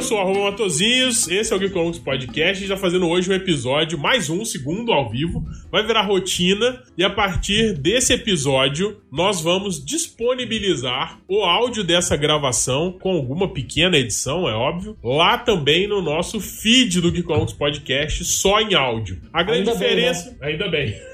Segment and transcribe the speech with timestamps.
[0.00, 3.98] eu sou o arroba Matozinhos, esse é o Geekonomics Podcast, já fazendo hoje um episódio,
[3.98, 9.84] mais um, segundo ao vivo, vai virar rotina, e a partir desse episódio, nós vamos
[9.84, 16.40] disponibilizar o áudio dessa gravação, com alguma pequena edição, é óbvio, lá também no nosso
[16.40, 19.20] feed do Geekonomics Podcast, só em áudio.
[19.30, 20.30] A grande Ainda diferença...
[20.30, 20.46] bem, né?
[20.46, 21.09] Ainda bem.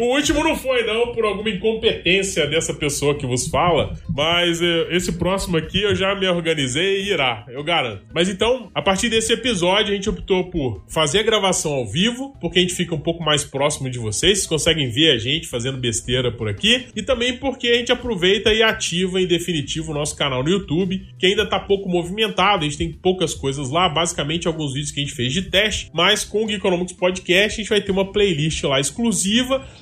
[0.00, 3.96] O último não foi, não, por alguma incompetência dessa pessoa que vos fala.
[4.08, 8.02] Mas eh, esse próximo aqui eu já me organizei e irá, eu garanto.
[8.14, 12.34] Mas então, a partir desse episódio, a gente optou por fazer a gravação ao vivo,
[12.40, 14.36] porque a gente fica um pouco mais próximo de vocês.
[14.38, 16.86] Vocês conseguem ver a gente fazendo besteira por aqui.
[16.94, 21.06] E também porque a gente aproveita e ativa em definitivo o nosso canal no YouTube,
[21.18, 22.64] que ainda tá pouco movimentado.
[22.64, 25.90] A gente tem poucas coisas lá, basicamente alguns vídeos que a gente fez de teste.
[25.92, 28.95] Mas com o Geekonomics Podcast, a gente vai ter uma playlist lá exclusiva,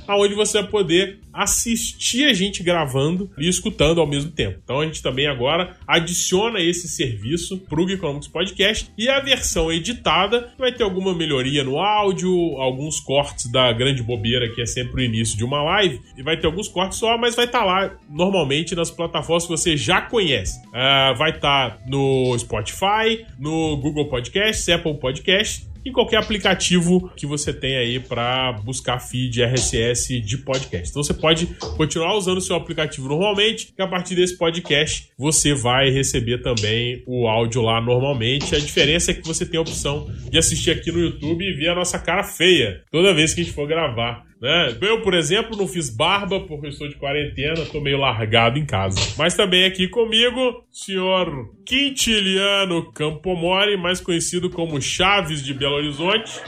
[0.06, 4.60] aonde você vai poder assistir a gente gravando e escutando ao mesmo tempo.
[4.62, 9.72] Então a gente também agora adiciona esse serviço para o Geekonomics Podcast e a versão
[9.72, 15.02] editada vai ter alguma melhoria no áudio, alguns cortes da grande bobeira que é sempre
[15.02, 17.64] o início de uma live e vai ter alguns cortes só, mas vai estar tá
[17.64, 20.60] lá normalmente nas plataformas que você já conhece.
[20.68, 27.26] Uh, vai estar tá no Spotify, no Google Podcast, Apple Podcast em qualquer aplicativo que
[27.26, 30.90] você tem aí para buscar feed RSS de podcast.
[30.90, 31.46] Então você pode
[31.76, 37.02] continuar usando o seu aplicativo normalmente, que a partir desse podcast você vai receber também
[37.06, 38.54] o áudio lá normalmente.
[38.54, 41.68] A diferença é que você tem a opção de assistir aqui no YouTube e ver
[41.68, 44.24] a nossa cara feia toda vez que a gente for gravar.
[44.44, 44.76] Né?
[44.82, 49.00] Eu, por exemplo, não fiz barba porque estou de quarentena, estou meio largado em casa.
[49.16, 56.42] Mas também aqui comigo, senhor Quintiliano Campomori, mais conhecido como Chaves de Belo Horizonte.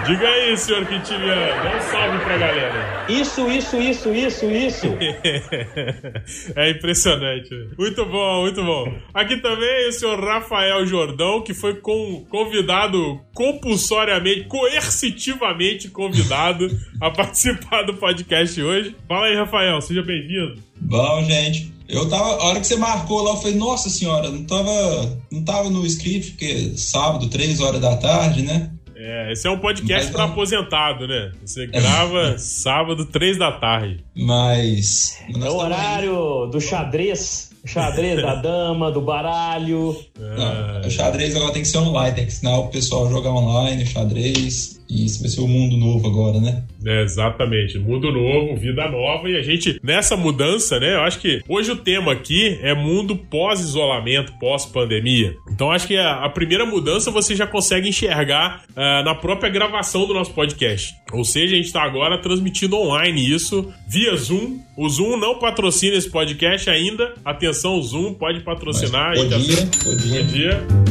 [0.09, 3.07] Diga aí, senhor Quintiliano, dá um salve pra galera.
[3.11, 4.87] Isso, isso, isso, isso, isso.
[6.57, 7.51] é impressionante.
[7.79, 8.91] Muito bom, muito bom.
[9.13, 16.67] Aqui também o senhor Rafael Jordão, que foi com, convidado compulsoriamente, coercitivamente convidado
[17.03, 18.97] a participar do podcast hoje.
[19.07, 20.59] Fala aí, Rafael, seja bem-vindo.
[20.81, 21.71] Bom, gente.
[21.87, 25.45] Eu tava, a hora que você marcou lá, eu falei, nossa senhora, não tava, não
[25.45, 28.71] tava no script, porque sábado, três horas da tarde, né?
[29.01, 31.31] É, esse é um podcast para aposentado, né?
[31.41, 34.05] Você grava sábado, três da tarde.
[34.13, 35.23] Mas.
[35.41, 36.51] É o horário aí.
[36.51, 37.48] do xadrez.
[37.69, 39.97] Xadrez da dama, do baralho.
[40.19, 43.31] Não, o xadrez agora tem que ser online, tem que ensinar o pessoal a jogar
[43.31, 44.79] online, xadrez.
[44.89, 46.63] E isso vai ser o mundo novo agora, né?
[46.85, 47.79] É, exatamente.
[47.79, 49.29] Mundo novo, vida nova.
[49.29, 50.95] E a gente, nessa mudança, né?
[50.95, 55.35] Eu acho que hoje o tema aqui é mundo pós-isolamento, pós-pandemia.
[55.51, 60.07] Então acho que a, a, primeira mudança você já consegue enxergar uh, na própria gravação
[60.07, 60.95] do nosso podcast.
[61.13, 64.59] Ou seja, a gente está agora transmitindo online isso via Zoom.
[64.77, 67.13] O Zoom não patrocina esse podcast ainda.
[67.25, 69.11] Atenção, Zoom pode patrocinar.
[69.17, 70.25] Mas podia, podia.
[70.25, 70.89] podia.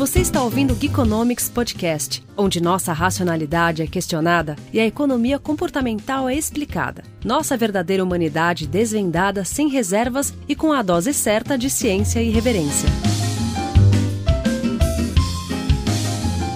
[0.00, 6.26] Você está ouvindo o Geekonomics Podcast, onde nossa racionalidade é questionada e a economia comportamental
[6.26, 7.02] é explicada.
[7.22, 12.88] Nossa verdadeira humanidade desvendada sem reservas e com a dose certa de ciência e reverência.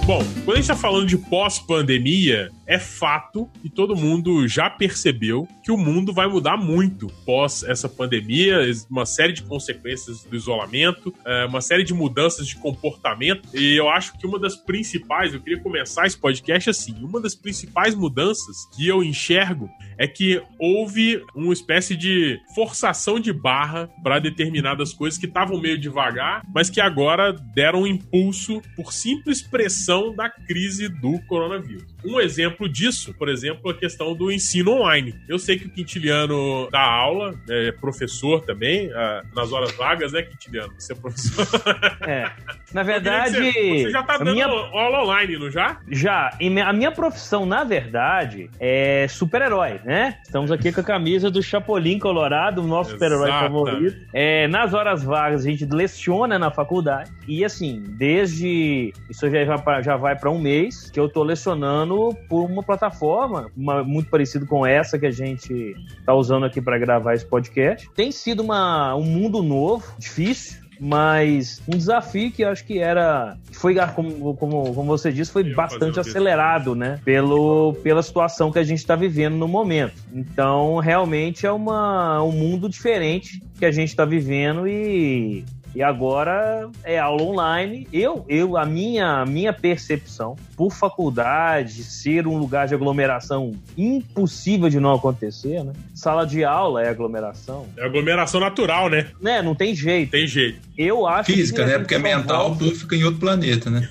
[0.07, 5.47] Bom, quando a gente está falando de pós-pandemia, é fato e todo mundo já percebeu
[5.63, 8.59] que o mundo vai mudar muito pós essa pandemia,
[8.89, 13.47] uma série de consequências do isolamento, é, uma série de mudanças de comportamento.
[13.53, 17.35] E eu acho que uma das principais, eu queria começar esse podcast assim, uma das
[17.35, 24.19] principais mudanças que eu enxergo é que houve uma espécie de forçação de barra para
[24.19, 30.13] determinadas coisas que estavam meio devagar, mas que agora deram um impulso por simples pressão
[30.13, 31.94] da crise do coronavírus.
[32.05, 35.15] Um exemplo disso, por exemplo, a questão do ensino online.
[35.27, 38.89] Eu sei que o Quintiliano dá aula, é professor também,
[39.35, 40.73] nas horas vagas, né, Quintiliano?
[40.77, 41.45] Você é professor.
[42.05, 42.31] É.
[42.73, 43.35] Na verdade.
[43.35, 44.45] Você, você já tá dando minha...
[44.45, 45.79] aula online, não já?
[45.89, 46.37] Já.
[46.39, 50.19] E a minha profissão, na verdade, é super-herói, né?
[50.23, 54.05] Estamos aqui com a camisa do Chapolin Colorado, o nosso super-herói favorito.
[54.13, 57.11] É, nas horas vagas, a gente leciona na faculdade.
[57.27, 58.93] E assim, desde.
[59.09, 61.94] Isso já vai, já vai para um mês que eu tô lecionando
[62.29, 65.75] por uma plataforma uma, muito parecida com essa que a gente
[66.05, 67.89] tá usando aqui para gravar esse podcast.
[67.95, 73.37] Tem sido uma, um mundo novo, difícil, mas um desafio que eu acho que era
[73.51, 76.99] foi como, como, como você disse foi bastante acelerado né?
[77.03, 79.95] Pelo pela situação que a gente está vivendo no momento.
[80.13, 85.45] Então realmente é uma um mundo diferente que a gente está vivendo e
[85.75, 87.85] E agora é aula online.
[87.91, 94.79] Eu, eu a minha, minha percepção, por faculdade ser um lugar de aglomeração impossível de
[94.79, 95.73] não acontecer, né?
[95.93, 97.67] Sala de aula é aglomeração.
[97.77, 99.07] É aglomeração natural, né?
[99.21, 100.11] Né, não tem jeito.
[100.11, 100.61] Tem jeito.
[100.77, 101.77] Eu acho Física, que né?
[101.77, 103.85] Porque é mental, tudo fica em outro planeta, né?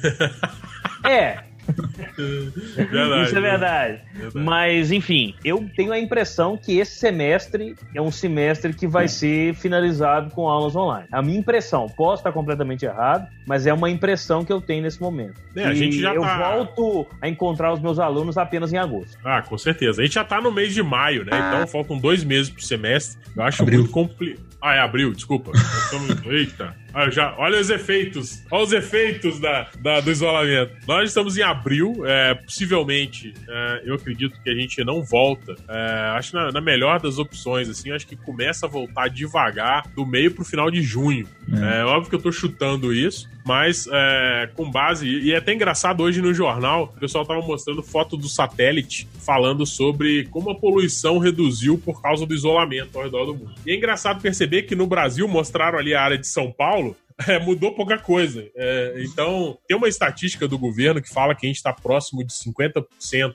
[1.05, 4.01] É, verdade, Isso é verdade.
[4.15, 4.45] verdade.
[4.45, 9.55] Mas, enfim, eu tenho a impressão que esse semestre é um semestre que vai ser
[9.55, 11.07] finalizado com aulas online.
[11.11, 15.01] A minha impressão, posso estar completamente errado, mas é uma impressão que eu tenho nesse
[15.01, 15.41] momento.
[15.57, 16.39] É, a gente já eu tá...
[16.39, 19.19] volto a encontrar os meus alunos apenas em agosto.
[19.25, 20.03] Ah, com certeza.
[20.03, 21.31] A gente já tá no mês de maio, né?
[21.33, 23.19] Então faltam dois meses pro semestre.
[23.37, 23.81] Eu acho Abril.
[23.81, 24.45] muito complicado.
[24.61, 25.53] Ah, é abril, desculpa.
[26.25, 26.75] Eita.
[26.95, 28.45] Ah, já, olha os efeitos.
[28.51, 30.77] Olha os efeitos da, da, do isolamento.
[30.87, 32.07] Nós estamos em abril.
[32.07, 35.57] É, possivelmente, é, eu acredito que a gente não volta.
[35.69, 40.07] É, acho na, na, melhor das opções, assim, acho que começa a voltar devagar do
[40.07, 41.27] meio pro final de junho.
[41.53, 45.07] É, é óbvio que eu tô chutando isso, mas é, com base.
[45.07, 49.67] E é até engraçado hoje no jornal, o pessoal tava mostrando foto do satélite falando
[49.67, 53.55] sobre como a poluição reduziu por causa do isolamento ao redor do mundo.
[53.67, 56.97] E é engraçado perceber que no Brasil mostraram ali a área de São Paulo
[57.29, 58.45] é, mudou pouca coisa.
[58.57, 62.33] É, então, tem uma estatística do governo que fala que a gente está próximo de
[62.33, 62.85] 50%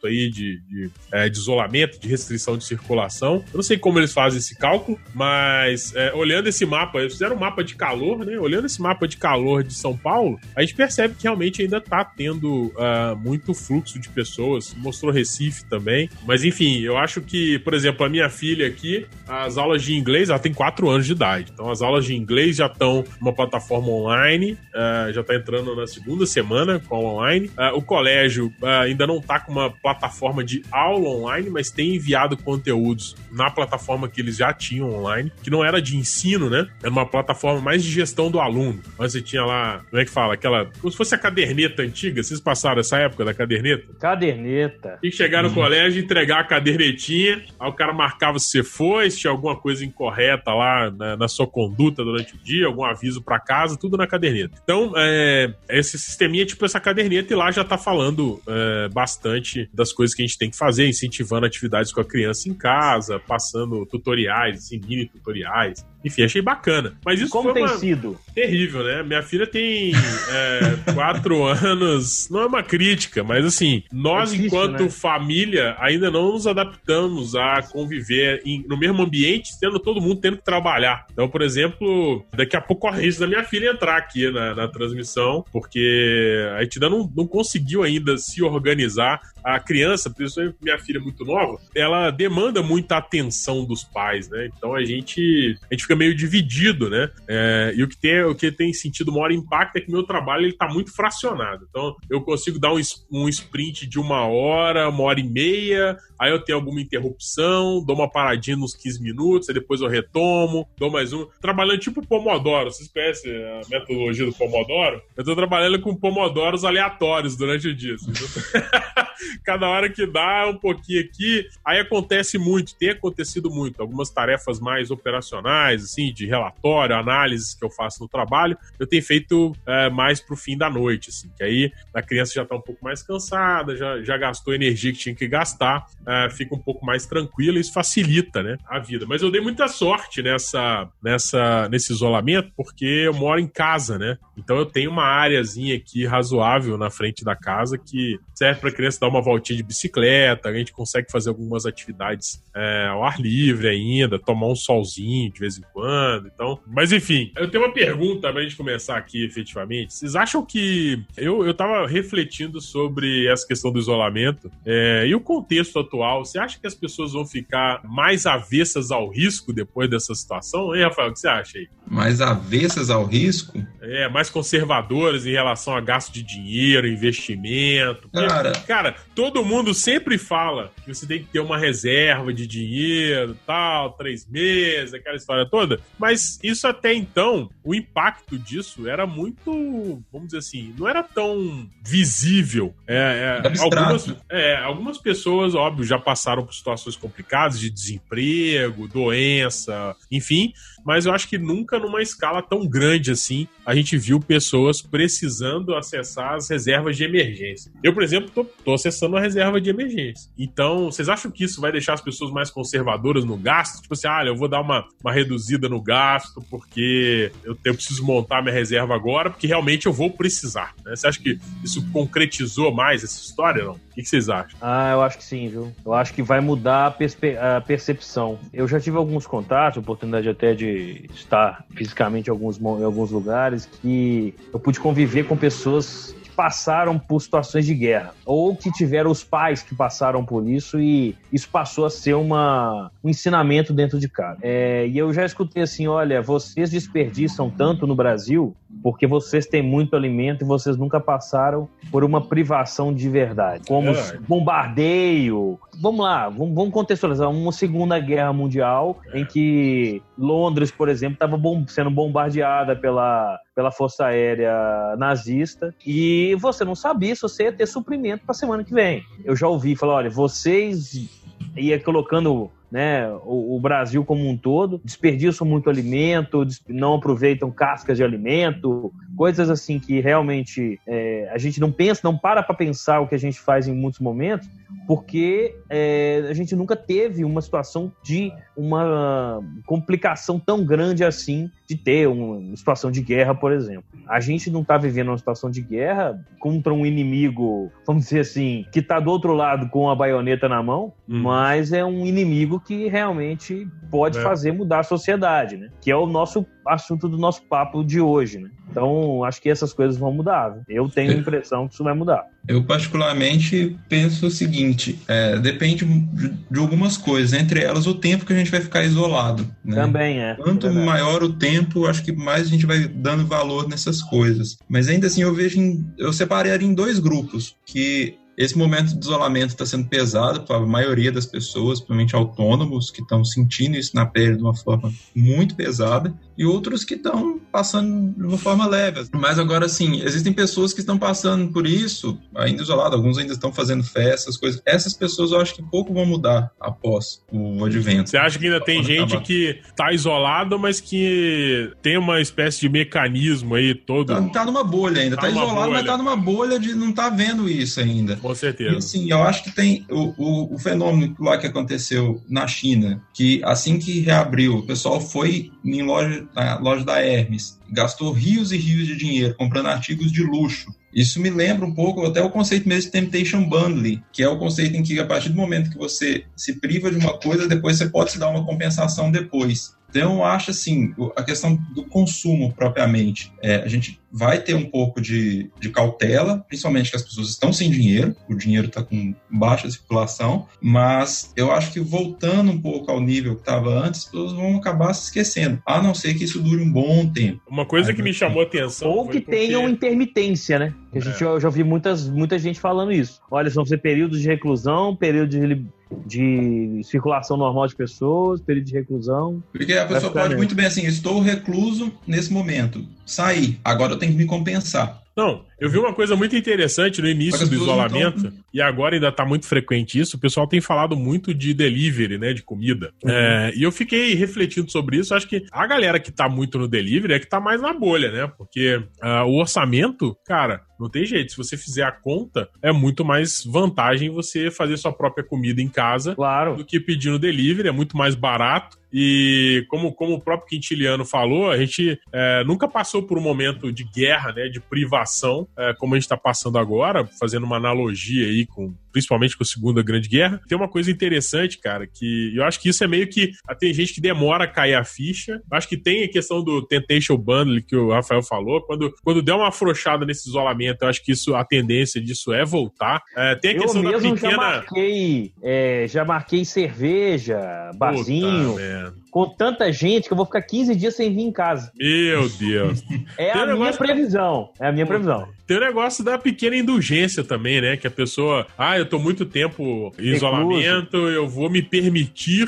[0.05, 3.43] aí de, de, é, de, isolamento, de restrição de circulação.
[3.51, 7.35] Eu não sei como eles fazem esse cálculo, mas é, olhando esse mapa, eles fizeram
[7.35, 8.37] um mapa de calor, né?
[8.37, 12.03] Olhando esse mapa de calor de São Paulo, a gente percebe que realmente ainda está
[12.03, 14.73] tendo uh, muito fluxo de pessoas.
[14.75, 16.09] Mostrou Recife também.
[16.25, 20.29] Mas enfim, eu acho que, por exemplo, a minha filha aqui, as aulas de inglês,
[20.29, 21.51] ela tem 4 anos de idade.
[21.53, 25.75] Então, as aulas de inglês já estão numa plataforma plataforma online, uh, já está entrando
[25.75, 27.47] na segunda semana com a online.
[27.49, 31.95] Uh, o colégio uh, ainda não está com uma plataforma de aula online, mas tem
[31.95, 36.67] enviado conteúdos na plataforma que eles já tinham online, que não era de ensino, né?
[36.81, 38.81] Era uma plataforma mais de gestão do aluno.
[38.97, 40.33] Mas você tinha lá, como é que fala?
[40.33, 40.65] Aquela.
[40.79, 42.23] Como se fosse a caderneta antiga.
[42.23, 43.93] Vocês passaram essa época da caderneta?
[43.99, 44.97] Caderneta.
[45.01, 45.53] Que chegar no hum.
[45.53, 49.85] colégio, entregar a cadernetinha, aí o cara marcava se você foi, se tinha alguma coisa
[49.85, 53.97] incorreta lá na, na sua conduta durante o dia, algum aviso para cá casa, tudo
[53.97, 54.59] na caderneta.
[54.63, 59.69] Então, é, esse sisteminha é tipo essa caderneta e lá já tá falando é, bastante
[59.73, 63.19] das coisas que a gente tem que fazer, incentivando atividades com a criança em casa,
[63.19, 65.85] passando tutoriais, assim, mini tutoriais.
[66.03, 66.97] Enfim, achei bacana.
[67.05, 67.77] Mas isso Como foi tem uma...
[67.77, 68.19] sido?
[68.33, 69.03] Terrível, né?
[69.03, 72.29] Minha filha tem é, quatro anos.
[72.29, 74.89] Não é uma crítica, mas assim, nós, é enquanto né?
[74.89, 80.37] família, ainda não nos adaptamos a conviver em, no mesmo ambiente, tendo todo mundo tendo
[80.37, 81.05] que trabalhar.
[81.11, 84.67] Então, por exemplo, daqui a pouco corre isso da minha filha entrar aqui na, na
[84.67, 89.19] transmissão, porque a gente ainda não, não conseguiu ainda se organizar.
[89.43, 94.49] A criança, principalmente minha filha muito nova, ela demanda muita atenção dos pais, né?
[94.55, 97.09] Então a gente, a gente fica meio dividido, né?
[97.27, 100.45] É, e o que, tem, o que tem sentido maior impacto é que meu trabalho
[100.45, 101.65] ele tá muito fracionado.
[101.67, 102.79] Então, eu consigo dar um,
[103.11, 107.95] um sprint de uma hora, uma hora e meia, aí eu tenho alguma interrupção, dou
[107.95, 111.25] uma paradinha nos 15 minutos, aí depois eu retomo, dou mais um.
[111.41, 115.01] Trabalhando tipo Pomodoro, vocês conhecem a metodologia do Pomodoro?
[115.17, 117.95] Eu tô trabalhando com Pomodoros aleatórios durante o dia.
[117.95, 118.11] Assim.
[119.43, 121.45] Cada hora que dá, um pouquinho aqui.
[121.65, 123.81] Aí acontece muito, tem acontecido muito.
[123.81, 129.03] Algumas tarefas mais operacionais, assim, de relatório, análises que eu faço no trabalho, eu tenho
[129.03, 132.61] feito é, mais pro fim da noite, assim, que aí a criança já tá um
[132.61, 136.85] pouco mais cansada, já, já gastou energia que tinha que gastar, é, fica um pouco
[136.85, 139.05] mais tranquila e isso facilita, né, a vida.
[139.07, 144.17] Mas eu dei muita sorte nessa, nessa, nesse isolamento, porque eu moro em casa, né,
[144.37, 148.99] então eu tenho uma áreazinha aqui razoável na frente da casa que serve pra criança
[148.99, 153.67] dar uma voltinha de bicicleta, a gente consegue fazer algumas atividades é, ao ar livre
[153.67, 156.27] ainda, tomar um solzinho de vez em quando.
[156.27, 159.93] Então, mas enfim, eu tenho uma pergunta pra gente começar aqui efetivamente.
[159.93, 165.21] Vocês acham que eu, eu tava refletindo sobre essa questão do isolamento é, e o
[165.21, 166.25] contexto atual?
[166.25, 170.75] Você acha que as pessoas vão ficar mais avessas ao risco depois dessa situação?
[170.75, 171.67] Hein, Rafael, o que você acha aí?
[171.89, 173.65] Mais avessas ao risco?
[173.81, 178.07] É, mais conservadoras em relação a gasto de dinheiro, investimento.
[178.09, 183.35] Cara, cara, todo mundo sempre fala que você tem que ter uma reserva de dinheiro,
[183.47, 185.79] tal, três meses, aquela história toda.
[185.97, 191.67] Mas isso até então, o impacto disso era muito, vamos dizer assim, não era tão
[191.83, 192.75] visível.
[192.87, 199.95] É, é, algumas, é, algumas pessoas, óbvio, já passaram por situações complicadas de desemprego, doença,
[200.11, 200.53] enfim.
[200.89, 205.75] Mas eu acho que nunca numa escala tão grande assim a gente viu pessoas precisando
[205.75, 207.71] acessar as reservas de emergência.
[207.83, 210.31] Eu, por exemplo, tô, tô acessando a reserva de emergência.
[210.35, 213.83] Então, vocês acham que isso vai deixar as pessoas mais conservadoras no gasto?
[213.83, 218.03] Tipo assim, ah, eu vou dar uma, uma reduzida no gasto porque eu, eu preciso
[218.03, 220.73] montar minha reserva agora, porque realmente eu vou precisar.
[220.83, 220.95] Né?
[220.95, 223.73] Você acha que isso concretizou mais essa história, não?
[223.73, 224.57] O que, vocês acham?
[224.59, 225.71] Ah, eu acho que sim, viu?
[225.85, 226.97] Eu acho que vai mudar
[227.39, 228.39] a, a percepção.
[228.51, 230.78] Eu já tive alguns contatos, oportunidade até de
[231.13, 237.21] estar fisicamente em alguns, em alguns lugares, que eu pude conviver com pessoas passaram por
[237.21, 241.85] situações de guerra, ou que tiveram os pais que passaram por isso e isso passou
[241.85, 244.39] a ser uma, um ensinamento dentro de casa.
[244.41, 249.61] É, e eu já escutei assim: olha, vocês desperdiçam tanto no Brasil porque vocês têm
[249.61, 254.17] muito alimento e vocês nunca passaram por uma privação de verdade, como é.
[254.27, 255.59] bombardeio.
[255.81, 259.19] Vamos lá, vamos, contextualizar uma Segunda Guerra Mundial é.
[259.19, 266.63] em que Londres, por exemplo, estava sendo bombardeada pela pela Força Aérea nazista e você
[266.63, 269.03] não sabia se você ia ter suprimento para a semana que vem.
[269.25, 271.18] Eu já ouvi falar, olha, vocês
[271.55, 277.97] ia colocando né, o, o, Brasil como um todo, desperdiçam muito alimento, não aproveitam cascas
[277.97, 282.99] de alimento, coisas assim que realmente é, a gente não pensa, não para para pensar
[282.99, 284.47] o que a gente faz em muitos momentos,
[284.89, 291.77] porque é, a gente nunca teve uma situação de uma complicação tão grande assim de
[291.77, 293.83] ter uma situação de guerra, por exemplo.
[294.07, 298.65] A gente não está vivendo uma situação de guerra contra um inimigo, vamos dizer assim,
[298.71, 301.21] que está do outro lado com a baioneta na mão, hum.
[301.21, 304.23] mas é um inimigo que realmente pode é.
[304.23, 305.69] fazer mudar a sociedade, né?
[305.79, 308.49] Que é o nosso assunto do nosso papo de hoje, né?
[308.71, 310.59] Então, acho que essas coisas vão mudar.
[310.67, 312.25] Eu tenho a impressão que isso vai mudar.
[312.47, 318.33] Eu, particularmente, penso o seguinte: é, depende de algumas coisas, entre elas o tempo que
[318.33, 319.47] a gente vai ficar isolado.
[319.63, 319.75] Né?
[319.75, 320.35] Também é.
[320.35, 324.57] Quanto é maior o tempo, acho que mais a gente vai dando valor nessas coisas.
[324.69, 325.59] Mas ainda assim, eu vejo.
[325.59, 330.55] Em, eu separaria em dois grupos, que esse momento de isolamento está sendo pesado para
[330.55, 334.93] a maioria das pessoas, principalmente autônomos, que estão sentindo isso na pele de uma forma
[335.13, 339.01] muito pesada, e outros que estão passando de uma forma leve.
[339.13, 343.51] Mas agora, sim, existem pessoas que estão passando por isso, ainda isolado, alguns ainda estão
[343.51, 344.61] fazendo festas, coisas.
[344.65, 348.09] Essas pessoas eu acho que pouco vão mudar após o advento.
[348.09, 349.23] Você acha que ainda tem gente acabar.
[349.23, 354.15] que está isolado, mas que tem uma espécie de mecanismo aí todo.
[354.15, 355.71] Tá, tá numa bolha ainda, tá, tá isolado, bolha.
[355.71, 358.15] mas tá numa bolha de não tá vendo isso ainda.
[358.15, 358.77] Com certeza.
[358.77, 363.03] E sim, eu acho que tem o, o, o, fenômeno lá que aconteceu na China,
[363.13, 368.51] que assim que reabriu, o pessoal foi em loja, na loja da Hermes, gastou rios
[368.51, 370.73] e rios de dinheiro comprando artigos de luxo.
[370.93, 374.39] Isso me lembra um pouco até o conceito mesmo de temptation bundling, que é o
[374.39, 377.77] conceito em que a partir do momento que você se priva de uma coisa, depois
[377.77, 379.77] você pode se dar uma compensação depois.
[379.89, 383.31] Então, eu acho assim, a questão do consumo propriamente.
[383.41, 387.53] É, a gente vai ter um pouco de, de cautela, principalmente que as pessoas estão
[387.53, 392.91] sem dinheiro, o dinheiro está com baixa circulação, mas eu acho que voltando um pouco
[392.91, 396.23] ao nível que estava antes, as pessoas vão acabar se esquecendo, a não ser que
[396.23, 397.41] isso dure um bom tempo.
[397.47, 398.89] Uma coisa Aí, que me chamou a atenção.
[398.89, 399.31] Ou que porque...
[399.31, 400.73] tenham intermitência, né?
[400.91, 401.27] Que a gente, é.
[401.27, 403.21] eu já ouvi muitas, muita gente falando isso.
[403.29, 405.65] Olha, são períodos de reclusão, período de
[406.05, 409.43] de circulação normal de pessoas, período de reclusão.
[409.51, 414.11] Porque a pessoa pode muito bem assim, estou recluso nesse momento, sair, agora eu tenho
[414.11, 415.01] que me compensar.
[415.15, 418.33] Não, eu vi uma coisa muito interessante no início do isolamento, tão...
[418.53, 422.33] e agora ainda tá muito frequente isso, o pessoal tem falado muito de delivery, né,
[422.33, 422.91] de comida.
[423.03, 423.11] Uhum.
[423.11, 426.67] É, e eu fiquei refletindo sobre isso, acho que a galera que tá muito no
[426.67, 431.05] delivery é que tá mais na bolha, né, porque uh, o orçamento, cara, não tem
[431.05, 431.31] jeito.
[431.31, 435.67] Se você fizer a conta, é muito mais vantagem você fazer sua própria comida em
[435.67, 436.55] casa claro.
[436.55, 437.67] do que pedir no delivery.
[437.67, 438.77] É muito mais barato.
[438.91, 443.71] E como, como o próprio Quintiliano falou, a gente é, nunca passou por um momento
[443.71, 448.27] de guerra, né, de privação, é, como a gente está passando agora, fazendo uma analogia
[448.27, 450.41] aí com principalmente com a Segunda Grande Guerra.
[450.47, 453.31] Tem uma coisa interessante, cara, que eu acho que isso é meio que.
[453.59, 455.41] Tem gente que demora a cair a ficha.
[455.51, 458.61] Eu acho que tem a questão do Temptation Bundle que o Rafael falou.
[458.61, 462.45] Quando, quando der uma afrouxada nesse isolamento, eu acho que isso, a tendência disso é
[462.45, 463.01] voltar.
[463.15, 464.31] É, tem a eu questão mesmo da pequena.
[464.31, 468.53] Já marquei, é, já marquei cerveja, barzinho.
[468.53, 471.71] Puta, com tanta gente que eu vou ficar 15 dias sem vir em casa.
[471.75, 472.83] Meu Deus.
[473.17, 474.51] é a minha previsão.
[474.59, 475.27] É a minha previsão.
[475.47, 477.75] Tem o negócio da pequena indulgência também, né?
[477.75, 482.47] Que a pessoa, ah, eu tô muito tempo em isolamento, eu vou me permitir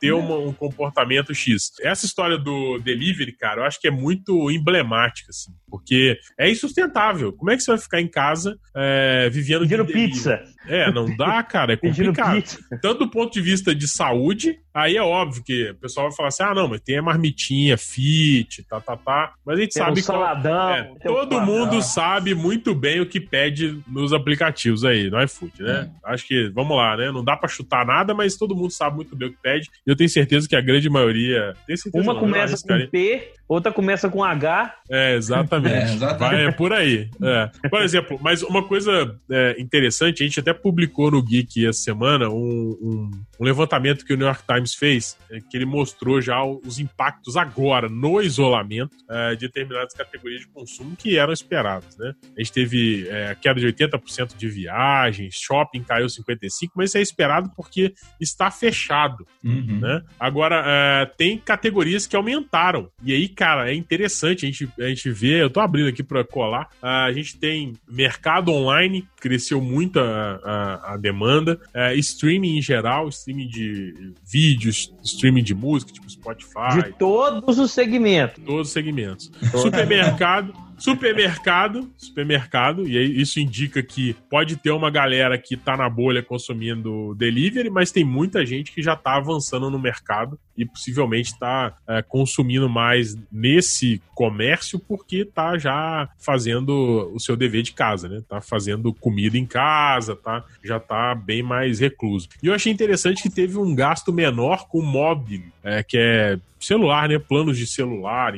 [0.00, 1.72] ter uma, um comportamento X.
[1.82, 7.32] Essa história do delivery, cara, eu acho que é muito emblemática, assim, porque é insustentável.
[7.32, 10.42] Como é que você vai ficar em casa é, vivendo Pedindo pizza?
[10.66, 12.42] É, não dá, cara, é complicado.
[12.80, 16.28] Tanto do ponto de vista de saúde, aí é óbvio que o pessoal vai falar
[16.28, 19.32] assim: ah, não, mas tem a marmitinha, fit, tá, tá, tá.
[19.44, 23.20] Mas a gente tem sabe um saladão, é, todo mundo sabe muito bem o que
[23.20, 25.90] pede nos aplicativos aí, no iFood, né?
[26.04, 26.12] É.
[26.12, 27.10] Acho que, vamos lá, né?
[27.10, 29.70] Não dá pra chutar nada, mas todo mundo sabe muito bem o que pede.
[29.86, 31.54] E eu tenho certeza que a grande maioria.
[31.94, 34.76] Uma não, começa com P, outra começa com H.
[34.90, 35.74] É, exatamente.
[35.74, 36.36] É, exatamente.
[36.36, 37.10] Vai, é por aí.
[37.22, 37.68] É.
[37.68, 42.28] Por exemplo, mas uma coisa é, interessante, a gente até publicou no Geek essa semana
[42.28, 46.42] um, um, um, levantamento que o New York Times fez, é, que ele mostrou já
[46.44, 51.96] os impactos agora no isolamento é, de determinadas categorias de consumo que eram esperadas.
[51.98, 52.14] Né?
[52.36, 57.02] A gente teve é, queda de 80% de viagens, shopping caiu 55%, mas isso é
[57.02, 59.26] esperado porque está fechado.
[59.42, 59.80] Uhum.
[59.80, 60.02] Né?
[60.18, 62.90] Agora, tem categorias que aumentaram.
[63.02, 66.24] E aí, cara, é interessante a gente, a gente ver, eu tô abrindo aqui para
[66.24, 72.62] colar, a gente tem mercado online, cresceu muito a, a, a demanda, é, streaming em
[72.62, 76.82] geral, streaming de vídeos, streaming de música, tipo Spotify.
[76.82, 78.44] De todos os segmentos.
[78.44, 79.32] Todos os segmentos.
[79.50, 80.54] Supermercado.
[80.78, 86.22] Supermercado, supermercado, e aí isso indica que pode ter uma galera que tá na bolha
[86.22, 91.76] consumindo delivery, mas tem muita gente que já tá avançando no mercado e possivelmente tá
[91.86, 98.22] é, consumindo mais nesse comércio porque tá já fazendo o seu dever de casa, né?
[98.28, 100.44] Tá fazendo comida em casa, tá?
[100.62, 102.28] Já tá bem mais recluso.
[102.42, 107.08] E eu achei interessante que teve um gasto menor com móvel, é, que é celular,
[107.08, 107.18] né?
[107.18, 108.34] Planos de celular.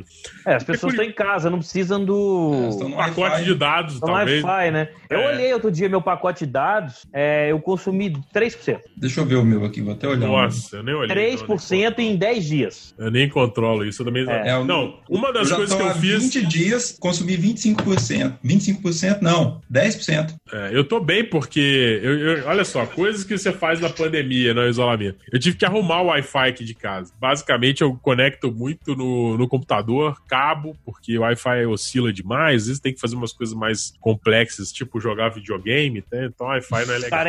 [0.46, 2.25] É, as pessoas estão em casa, não precisam do
[2.92, 4.42] é, pacote de dados, estão talvez.
[4.42, 4.88] Wi-Fi, né?
[5.08, 5.28] Eu é.
[5.28, 8.80] olhei outro dia meu pacote de dados, é, eu consumi 3%.
[8.96, 10.26] Deixa eu ver o meu aqui, vou até olhar.
[10.26, 11.36] Nossa, eu nem olhei.
[11.36, 12.94] 3% então, em 10 dias.
[12.98, 14.48] Eu nem controlo isso, eu também é.
[14.48, 14.98] é não.
[15.08, 16.34] Uma das coisas que eu fiz...
[16.34, 18.34] 20 dias, consumi 25%.
[18.44, 20.34] 25% não, 10%.
[20.52, 24.54] É, eu tô bem porque, eu, eu, olha só, coisas que você faz na pandemia,
[24.54, 25.18] no isolamento.
[25.32, 27.12] Eu tive que arrumar o Wi-Fi aqui de casa.
[27.20, 32.80] Basicamente, eu conecto muito no, no computador, cabo, porque o Wi-Fi oscila demais, às vezes
[32.80, 36.26] tem que fazer umas coisas mais complexas, tipo jogar videogame, né?
[36.26, 37.20] então Wi-Fi não é legal.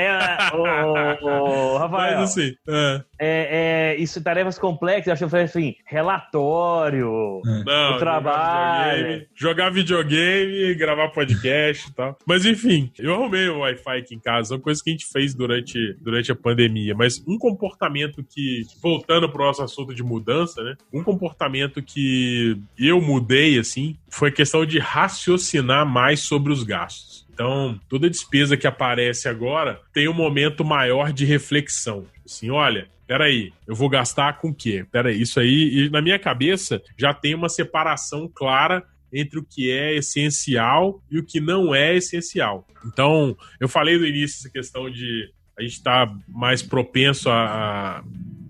[0.53, 3.03] Ô, ô, Rafael, Mas, assim, é.
[3.20, 7.64] É, é, isso, tarefas complexas, acho que eu assim, relatório, é.
[7.64, 9.26] não, trabalho.
[9.36, 12.18] Jogar videogame, jogar videogame, gravar podcast e tal.
[12.26, 15.34] Mas enfim, eu arrumei o Wi-Fi aqui em casa, uma coisa que a gente fez
[15.34, 20.76] durante, durante a pandemia, mas um comportamento que, voltando pro nosso assunto de mudança, né?
[20.94, 27.26] Um comportamento que eu mudei, assim, foi a questão de raciocinar mais sobre os gastos.
[27.34, 32.06] Então, toda despesa que aparece agora tem um momento maior de reflexão.
[32.26, 34.86] Assim, olha, peraí, eu vou gastar com o quê?
[34.91, 39.72] Peraí, isso aí, e na minha cabeça já tem uma separação clara entre o que
[39.72, 42.67] é essencial e o que não é essencial.
[42.86, 48.04] Então, eu falei no início essa questão de a gente estar tá mais propenso a,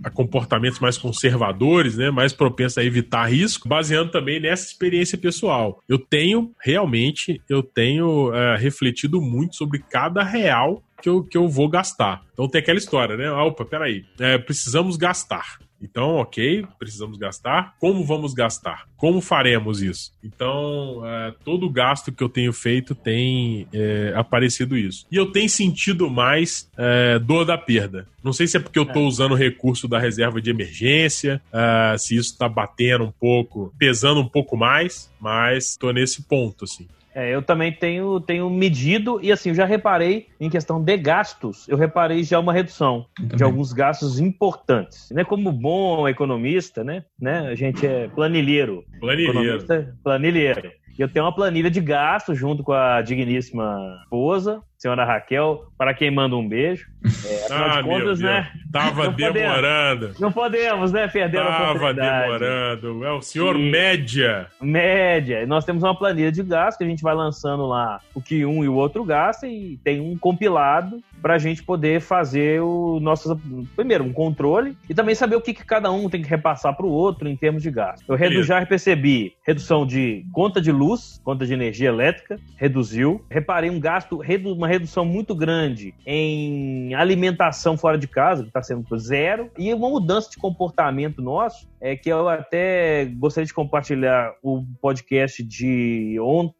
[0.04, 5.82] a comportamentos mais conservadores, né, mais propenso a evitar risco, baseando também nessa experiência pessoal.
[5.88, 11.48] Eu tenho realmente, eu tenho é, refletido muito sobre cada real que eu, que eu
[11.48, 12.24] vou gastar.
[12.34, 13.32] Então tem aquela história, né?
[13.32, 15.60] Opa, peraí, é, precisamos gastar.
[15.82, 17.76] Então, ok, precisamos gastar.
[17.80, 18.88] Como vamos gastar?
[18.98, 20.12] Como faremos isso?
[20.24, 25.06] Então, é, todo gasto que eu tenho feito tem é, aparecido isso.
[25.12, 28.08] E eu tenho sentido mais é, dor da perda.
[28.24, 29.08] Não sei se é porque eu estou é.
[29.08, 34.20] usando o recurso da reserva de emergência, é, se isso está batendo um pouco, pesando
[34.20, 36.88] um pouco mais, mas estou nesse ponto, assim.
[37.18, 41.76] É, eu também tenho, tenho medido e assim, já reparei em questão de gastos, eu
[41.76, 45.10] reparei já uma redução de alguns gastos importantes.
[45.10, 48.84] Né, como bom economista, né, né, a gente é planilheiro.
[49.00, 49.66] Planilheiro.
[50.04, 50.72] Planilheiro.
[51.00, 56.12] Eu tenho uma planilha de gastos junto com a digníssima esposa, senhora Raquel, para quem
[56.12, 56.88] manda um beijo.
[57.26, 58.52] É, ah, de contas, né?
[58.72, 60.00] Tava não demorando.
[60.00, 62.26] Podemos, não podemos, né, perder Tava a oportunidade.
[62.26, 63.06] demorando.
[63.06, 63.72] É o senhor e...
[63.72, 64.48] média.
[64.62, 65.46] Média.
[65.46, 68.64] Nós temos uma planilha de gastos que a gente vai lançando lá o que um
[68.64, 73.40] e o outro gasta e tem um compilado para a gente poder fazer o nosso
[73.76, 76.86] primeiro um controle e também saber o que, que cada um tem que repassar para
[76.86, 78.04] o outro em termos de gasto.
[78.08, 83.26] Eu redu, já percebi redução de conta de luz, conta de energia elétrica, reduziu.
[83.30, 88.86] Reparei um gasto, uma redução muito grande em alimentação fora de casa, que está sendo
[88.98, 94.64] zero, e uma mudança de comportamento nosso, é que eu até gostaria de compartilhar o
[94.82, 96.56] podcast de ontem,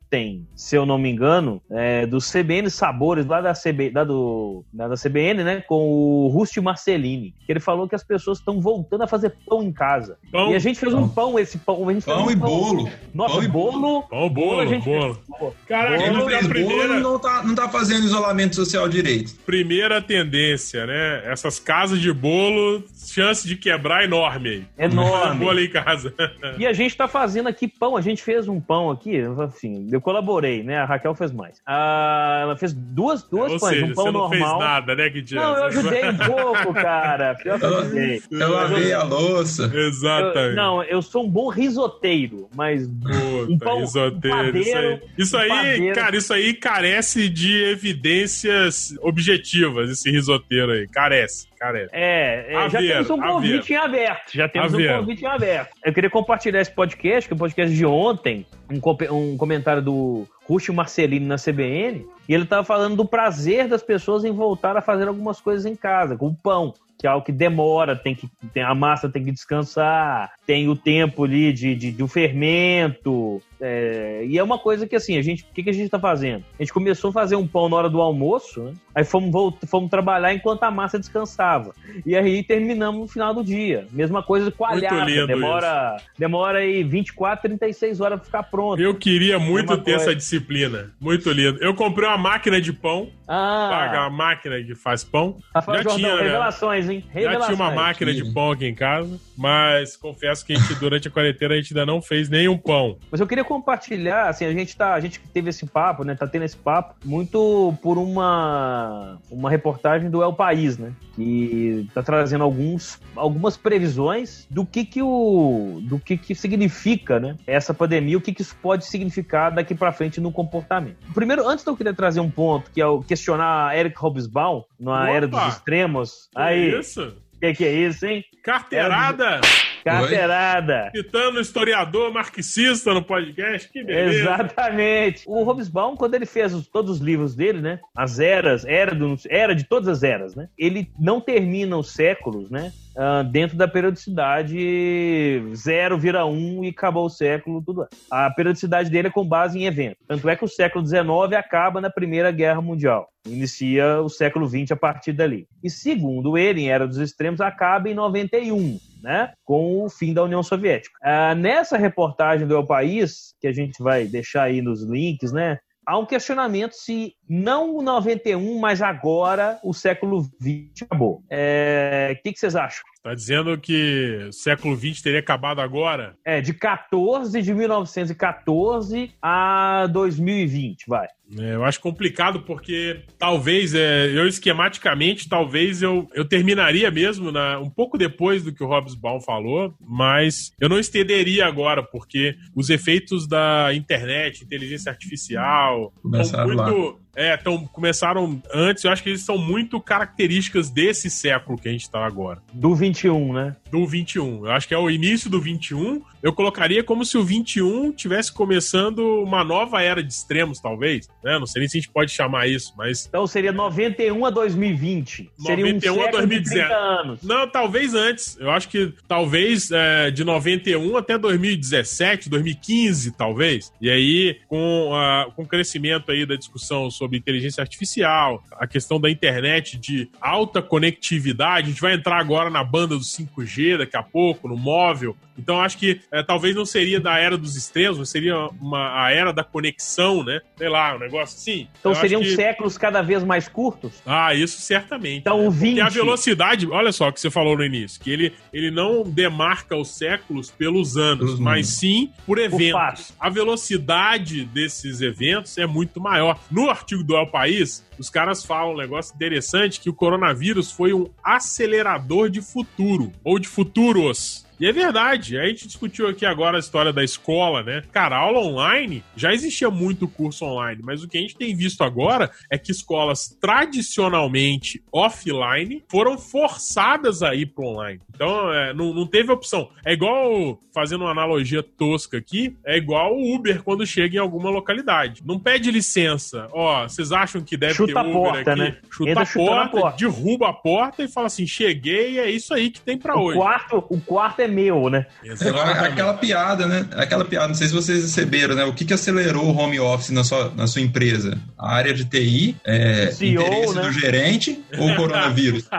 [0.56, 4.96] se eu não me engano, é, do CBN Sabores, lá da, CB, da, do, da
[4.96, 9.08] CBN, né, com o Rusti Marcelini, que ele falou que as pessoas estão voltando a
[9.08, 10.18] fazer pão em casa.
[10.32, 11.04] Pão, e a gente fez pão.
[11.04, 11.90] um pão, esse pão.
[11.90, 12.50] A gente pão, um e pão.
[12.50, 12.90] bolo.
[13.14, 14.04] Nossa, pão bolo.
[14.04, 15.20] Pão, bolo, a gente, bolo.
[15.68, 19.36] Caraca, Quem não a fez bolo primeira, não tá, não tá fazendo isolamento social direito.
[19.46, 21.24] primeira tendência, né?
[21.26, 24.66] Essas casas de bolo, chance de quebrar enorme aí.
[24.86, 25.46] Enorme.
[25.46, 26.14] Bolo em casa.
[26.58, 27.96] E a gente tá fazendo aqui pão.
[27.98, 30.78] A gente fez um pão aqui, assim, eu colaborei, né?
[30.78, 31.62] A Raquel fez mais.
[31.66, 34.60] Ah, ela fez duas, duas Ou pães, seja, um pão você não fez normal.
[34.60, 37.36] nada, né, que Não, eu ajudei um pouco, cara.
[37.36, 38.22] Pior que eu ajudei.
[38.32, 39.64] Eu lavei a louça.
[39.74, 40.56] Eu- Exatamente.
[40.56, 44.78] não, eu sou um bom risoteiro, mas Puta, Um pão- risoteiro, um isso aí.
[44.78, 45.96] padeiro- Isso um aí, padeiro.
[45.96, 50.88] cara, isso aí carece de evidências objetivas, esse risoteiro aí.
[50.88, 51.90] Carece, carece.
[51.94, 54.32] É, é, já temos um convite em aberto.
[54.34, 55.72] Já temos um convite em aberto.
[55.84, 60.28] Eu queria compartilhar esse podcast, que é o podcast de ontem, um, um comentário do
[60.48, 64.82] Ruxo Marcelino na CBN, e ele tava falando do prazer das pessoas em voltar a
[64.82, 66.74] fazer algumas coisas em casa, com pão.
[67.00, 70.76] Que é algo que demora, tem que, tem, a massa tem que descansar, tem o
[70.76, 73.40] tempo ali de, de, do fermento.
[73.60, 75.44] É, e é uma coisa que assim, a gente.
[75.44, 76.44] O que, que a gente tá fazendo?
[76.60, 78.74] A gente começou a fazer um pão na hora do almoço, né?
[78.94, 81.74] aí fomos, fomos trabalhar enquanto a massa descansava.
[82.06, 83.88] E aí terminamos no final do dia.
[83.92, 85.28] Mesma coisa coalhada.
[85.28, 88.82] Demora, demora aí 24, 36 horas pra ficar pronto.
[88.82, 90.00] Eu queria muito ter coisa.
[90.12, 90.92] essa disciplina.
[91.00, 91.58] Muito lindo.
[91.62, 93.10] Eu comprei uma máquina de pão.
[93.26, 95.38] Paga Ah, a máquina que faz pão.
[95.54, 96.24] Rafael já Jordão, tinha, né?
[96.24, 97.04] revelações, hein?
[97.08, 97.46] Já Revelações.
[97.58, 101.12] tinha uma máquina de pão aqui em casa, mas confesso que a gente, durante a
[101.12, 102.98] quarentena a gente ainda não fez nenhum pão.
[103.12, 106.16] Mas eu queria compartilhar, assim, a gente tá, a gente teve esse papo, né?
[106.16, 110.92] Tá tendo esse papo muito por uma uma reportagem do El País, né?
[111.16, 117.36] Que tá trazendo alguns algumas previsões do que que o do que que significa, né?
[117.46, 120.98] Essa pandemia, o que que isso pode significar daqui pra frente no comportamento.
[121.14, 125.12] Primeiro, antes eu queria trazer um ponto que é o questionar Eric Hobsbawm na Opa!
[125.12, 126.30] era dos extremos.
[126.32, 127.16] Que Aí, isso?
[127.38, 128.24] O que que é isso, hein?
[128.44, 129.40] Carteirada!
[129.84, 130.92] Carteirada.
[130.94, 133.70] Citando historiador marxista no podcast.
[133.72, 134.20] Que beleza.
[134.20, 135.24] Exatamente.
[135.26, 137.80] O Hobsbawm, quando ele fez os- todos os livros dele, né?
[137.96, 140.50] As eras, era, do- era de todas as eras, né?
[140.58, 142.74] Ele não termina os séculos, né?
[142.98, 147.88] Ah, dentro da periodicidade zero vira um e acabou o século, tudo.
[148.10, 150.04] A periodicidade dele é com base em eventos.
[150.08, 153.08] Tanto é que o século XIX acaba na Primeira Guerra Mundial.
[153.28, 155.48] Inicia o século XX a partir dali.
[155.64, 160.24] E segundo ele, em Era dos Extremos, acaba em 91 né, com o fim da
[160.24, 160.98] União Soviética.
[161.02, 165.60] Ah, nessa reportagem do El País, que a gente vai deixar aí nos links, né,
[165.88, 171.24] há um questionamento se não o 91, mas agora o século XX acabou.
[171.32, 172.84] É, O que, que vocês acham?
[173.02, 176.18] Tá dizendo que o século XX teria acabado agora?
[176.26, 181.08] É, de 14 de 1914 a 2020, vai.
[181.38, 187.60] É, eu acho complicado porque talvez, é, eu esquematicamente, talvez eu, eu terminaria mesmo na,
[187.60, 192.70] um pouco depois do que o Hobsbawm falou, mas eu não estenderia agora, porque os
[192.70, 199.26] efeitos da internet, inteligência artificial, Começaram muito, é, tão, começaram antes, eu acho que eles
[199.26, 203.56] são muito características desse século que a gente está agora Do 21, né?
[203.72, 204.46] do 21.
[204.46, 206.02] Eu acho que é o início do 21.
[206.22, 211.08] Eu colocaria como se o 21 tivesse começando uma nova era de extremos, talvez.
[211.24, 211.38] Né?
[211.40, 213.06] Não sei nem se a gente pode chamar isso, mas.
[213.08, 215.30] Então seria 91 a 2020.
[215.38, 216.44] Seria um 91 a século 2010.
[216.44, 217.22] de 30 anos.
[217.24, 218.38] Não, talvez antes.
[218.40, 223.72] Eu acho que talvez é, de 91 até 2017, 2015, talvez.
[223.82, 229.00] E aí, com, a- com o crescimento aí da discussão sobre inteligência artificial, a questão
[229.00, 233.98] da internet de alta conectividade, a gente vai entrar agora na banda do 5G daqui
[233.98, 235.16] a pouco, no móvel.
[235.38, 239.12] Então, acho que é, talvez não seria da era dos extremos, mas seria uma, a
[239.12, 240.40] era da conexão, né?
[240.58, 241.68] Sei lá, um negócio assim.
[241.80, 244.02] Então Eu seriam que- séculos cada vez mais curtos?
[244.06, 245.18] ah, isso certamente.
[245.20, 245.78] Então, o 20.
[245.78, 249.04] E a velocidade, olha só o que você falou no início, que ele, ele não
[249.04, 252.72] demarca os séculos pelos anos, Pelos mas sim por eventos.
[252.72, 253.14] fatos.
[253.20, 256.40] A velocidade desses eventos é muito maior.
[256.50, 260.94] No artigo do El País, os caras falam um negócio interessante que o coronavírus foi
[260.94, 264.46] um acelerador de futuro, ou de futuros.
[264.60, 267.84] E é verdade, a gente discutiu aqui agora a história da escola, né?
[267.92, 271.84] Cara, aula online, já existia muito curso online, mas o que a gente tem visto
[271.84, 278.02] agora é que escolas tradicionalmente offline foram forçadas a ir pro online.
[278.18, 279.70] Então, é, não, não teve opção.
[279.86, 284.50] É igual, fazendo uma analogia tosca aqui, é igual o Uber quando chega em alguma
[284.50, 285.22] localidade.
[285.24, 286.48] Não pede licença.
[286.52, 288.60] Ó, vocês acham que deve Chuta ter a Uber porta, aqui?
[288.60, 288.78] né?
[288.90, 289.98] Chuta Entra a a porta, porta.
[290.00, 293.38] derruba a porta e fala assim: cheguei, é isso aí que tem pra O hoje.
[293.38, 295.06] quarto, o quarto é meu, né?
[295.48, 296.90] Agora, aquela piada, né?
[296.96, 298.66] Aquela piada, não sei se vocês receberam, né?
[298.66, 301.38] O que, que acelerou o home office na sua, na sua empresa?
[301.56, 303.82] A área de TI, é, CEO, interesse né?
[303.84, 305.68] do gerente ou o coronavírus?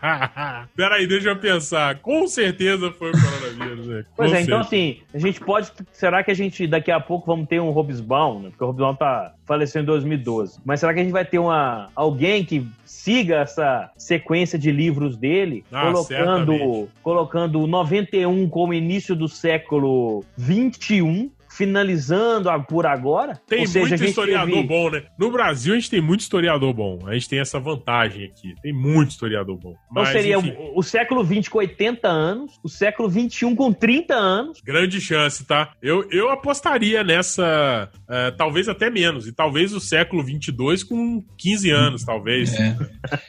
[0.76, 1.98] Peraí, deixa eu pensar.
[2.00, 4.04] Com certeza foi o coronavírus, né?
[4.16, 5.70] Pois é, então assim, a gente pode.
[5.92, 8.48] Será que a gente daqui a pouco vamos ter um Robesbaum, né?
[8.50, 10.60] Porque o Robesbaum tá faleceu em 2012.
[10.64, 15.16] Mas será que a gente vai ter uma alguém que siga essa sequência de livros
[15.16, 23.40] dele, ah, colocando, colocando 91 como início do século 21 finalizando por agora.
[23.48, 24.68] Tem seja, muito historiador teve...
[24.68, 25.02] bom, né?
[25.18, 27.00] No Brasil a gente tem muito historiador bom.
[27.06, 28.54] A gente tem essa vantagem aqui.
[28.62, 29.74] Tem muito historiador bom.
[29.90, 34.60] Então seria o, o, século XX com 80 anos, o século XXI com 30 anos.
[34.60, 35.72] Grande chance, tá?
[35.82, 41.70] Eu, eu apostaria nessa, uh, talvez até menos, e talvez o século 22 com 15
[41.70, 42.54] anos, talvez.
[42.54, 42.76] É.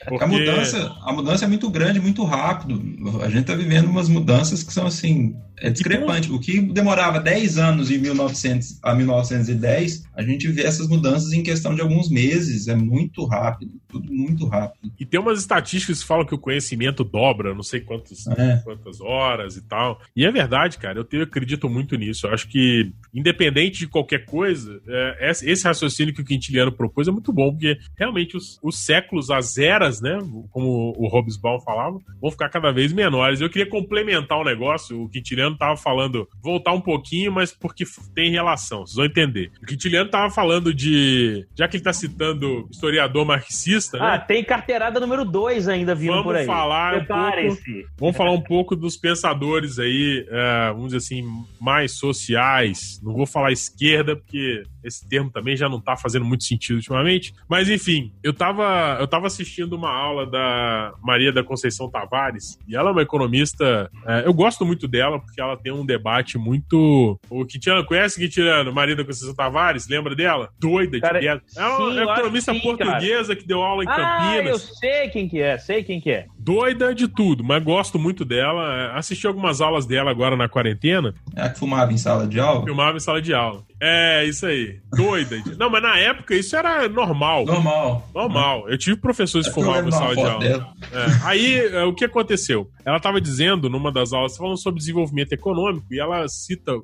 [0.07, 0.23] Porque...
[0.23, 2.79] A, mudança, a mudança é muito grande, muito rápido.
[3.23, 6.31] A gente tá vivendo umas mudanças que são assim é discrepante.
[6.31, 11.43] O que demorava 10 anos em 1900 a 1910, a gente vê essas mudanças em
[11.43, 12.67] questão de alguns meses.
[12.67, 14.91] É muito rápido, tudo muito rápido.
[14.99, 18.57] E tem umas estatísticas que falam que o conhecimento dobra, não sei quantos, é.
[18.63, 20.01] quantas horas e tal.
[20.15, 20.97] E é verdade, cara.
[20.97, 22.25] Eu, tenho, eu acredito muito nisso.
[22.25, 27.11] Eu acho que, independente de qualquer coisa, é, esse raciocínio que o Quintiliano propôs é
[27.11, 30.17] muito bom, porque realmente os, os séculos, as eras, né,
[30.49, 33.41] como o Hobsbawm falava, vão ficar cada vez menores.
[33.41, 37.51] Eu queria complementar o um negócio, o Quintiliano Quintiliano tava falando, voltar um pouquinho, mas
[37.51, 37.83] porque
[38.13, 39.51] tem relação, vocês vão entender.
[39.61, 41.45] O Quintiliano tava falando de.
[41.55, 43.97] Já que ele tá citando historiador marxista.
[43.97, 44.19] Ah, né?
[44.19, 46.45] tem carteirada número 2 ainda vindo vamos por aí.
[46.45, 47.61] Falar um pouco,
[47.97, 51.23] vamos falar um pouco dos pensadores aí, uh, vamos dizer assim,
[51.59, 52.99] mais sociais.
[53.03, 57.33] Não vou falar esquerda, porque esse termo também já não tá fazendo muito sentido ultimamente.
[57.49, 62.75] Mas enfim, eu tava, eu tava assistindo uma aula da Maria da Conceição Tavares, e
[62.75, 63.89] ela é uma economista.
[64.03, 67.19] Uh, eu gosto muito dela, porque ela tem um debate muito.
[67.29, 68.73] O Quintiliano, conhece o Quintiliano?
[68.73, 70.49] Maria da Conceição Tavares, lembra dela?
[70.59, 71.41] Doida cara, de guerra.
[71.55, 73.35] É uma sim, economista sim, portuguesa cara.
[73.35, 74.69] que deu aula em ah, Campinas.
[74.69, 76.25] Eu sei quem que é, sei quem que é.
[76.43, 78.73] Doida de tudo, mas gosto muito dela.
[78.73, 81.13] É, assisti algumas aulas dela agora na quarentena.
[81.35, 82.63] É a que fumava em sala de aula?
[82.63, 83.63] Filmava em sala de aula.
[83.79, 84.79] É, isso aí.
[84.95, 85.41] Doida.
[85.57, 87.45] Não, mas na época isso era normal.
[87.45, 88.09] Normal.
[88.13, 88.69] Normal.
[88.69, 90.45] Eu tive professores que fumavam em sala de aula.
[90.45, 91.05] É.
[91.23, 92.69] Aí, é, o que aconteceu?
[92.85, 96.83] Ela estava dizendo numa das aulas, falando sobre desenvolvimento econômico, e ela cita uh,